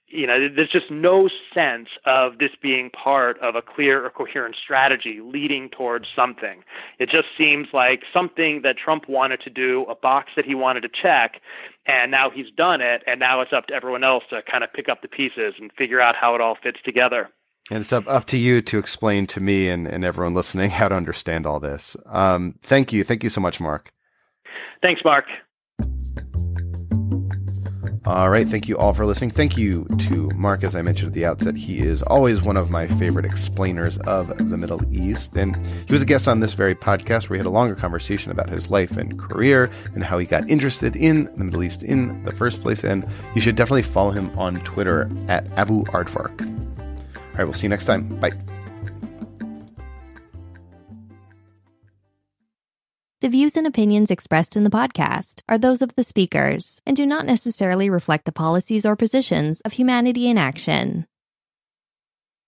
you 0.10 0.26
know, 0.26 0.48
there's 0.54 0.72
just 0.72 0.89
no 0.89 1.30
sense 1.54 1.89
of 2.06 2.38
this 2.38 2.52
being 2.62 2.89
part 2.89 3.38
of 3.41 3.56
a 3.56 3.62
clear 3.62 4.06
or 4.06 4.10
coherent 4.10 4.56
strategy 4.62 5.20
leading 5.22 5.70
towards 5.70 6.06
something. 6.15 6.63
It 6.98 7.10
just 7.10 7.28
seems 7.38 7.67
like 7.74 8.04
something 8.13 8.62
that 8.63 8.78
Trump 8.78 9.10
wanted 9.10 9.41
to 9.41 9.50
do, 9.50 9.86
a 9.89 9.96
box 9.96 10.32
that 10.36 10.46
he 10.46 10.56
wanted 10.56 10.82
to 10.82 10.89
check, 10.89 11.41
and 11.86 12.10
now 12.10 12.30
he's 12.30 12.48
done 12.56 12.80
it, 12.80 13.04
and 13.06 13.20
now 13.20 13.41
it's 13.41 13.52
up 13.54 13.67
to 13.67 13.74
everyone 13.74 14.04
else 14.04 14.24
to 14.30 14.41
kind 14.50 14.63
of 14.63 14.72
pick 14.72 14.88
up 14.88 15.02
the 15.02 15.10
pieces 15.10 15.56
and 15.60 15.72
figure 15.78 16.00
out 16.00 16.15
how 16.15 16.36
it 16.36 16.41
all 16.41 16.56
fits 16.62 16.80
together. 16.86 17.30
And 17.70 17.80
it's 17.80 17.91
up, 17.91 18.08
up 18.08 18.26
to 18.26 18.38
you 18.38 18.62
to 18.62 18.78
explain 18.78 19.28
to 19.28 19.41
me 19.41 19.67
and, 19.67 19.88
and 19.88 20.06
everyone 20.06 20.34
listening 20.34 20.70
how 20.72 20.88
to 20.88 20.96
understand 20.96 21.46
all 21.46 21.60
this. 21.60 21.98
Um, 22.06 22.56
thank 22.62 22.93
you. 22.93 23.04
Thank 23.04 23.24
you 23.24 23.30
so 23.30 23.41
much, 23.41 23.60
Mark. 23.60 23.91
Thanks, 24.82 25.02
Mark. 25.04 25.26
All 28.08 28.30
right. 28.30 28.48
Thank 28.48 28.70
you 28.70 28.78
all 28.78 28.93
for 28.93 29.06
listening. 29.06 29.32
Thank 29.32 29.58
you 29.58 29.86
to 30.00 30.30
Marc. 30.34 30.63
As 30.63 30.78
I 30.78 30.82
mentioned 30.82 31.10
at 31.10 31.13
the 31.13 31.26
outset, 31.26 31.58
he 31.58 31.80
is 31.80 32.02
always 32.04 32.41
one 32.41 32.56
of 32.56 32.70
my 32.70 32.88
favorite 32.88 33.26
explainers 33.26 33.98
of 34.00 34.30
the 34.38 34.58
Middle 34.58 34.80
East. 34.96 35.36
And 35.36 35.58
he 35.86 35.91
was 35.91 36.04
a 36.04 36.06
guest 36.06 36.26
on 36.26 36.39
this 36.39 36.54
very 36.54 36.74
podcast 36.74 37.24
where 37.24 37.32
we 37.32 37.38
had 37.38 37.46
a 37.46 37.50
longer 37.50 37.76
conversation 37.76 38.32
about 38.32 38.48
his 38.48 38.70
life 38.70 38.96
and 38.96 39.20
career 39.20 39.70
and 39.93 40.06
how 40.06 40.17
he 40.20 40.26
got 40.26 40.50
interested 40.50 40.96
in 40.96 41.26
the 41.36 41.43
Middle 41.43 41.63
East 41.63 41.84
in 41.84 42.24
the 42.24 42.32
first 42.32 42.62
place. 42.62 42.86
And 42.86 43.06
you 43.36 43.41
should 43.41 43.58
definitely 43.58 43.84
follow 43.84 44.12
him 44.12 44.32
on 44.39 44.62
Twitter 44.62 45.12
at 45.28 45.46
Abu 45.58 45.84
Aardvark. 45.88 46.48
All 46.80 47.34
right. 47.34 47.43
We'll 47.43 47.56
see 47.56 47.63
you 47.63 47.70
next 47.70 47.88
time. 47.88 48.08
Bye. 48.22 48.32
The 53.19 53.30
views 53.30 53.58
and 53.58 53.65
opinions 53.65 54.12
expressed 54.12 54.56
in 54.56 54.63
the 54.63 54.69
podcast 54.69 55.41
are 55.49 55.58
those 55.58 55.82
of 55.82 55.95
the 55.95 56.03
speakers 56.03 56.82
and 56.86 56.95
do 56.95 57.03
not 57.03 57.25
necessarily 57.25 57.89
reflect 57.89 58.25
the 58.25 58.32
policies 58.32 58.86
or 58.86 58.95
positions 58.95 59.60
of 59.62 59.73
Humanity 59.73 60.30
in 60.30 60.38
Action. 60.38 61.08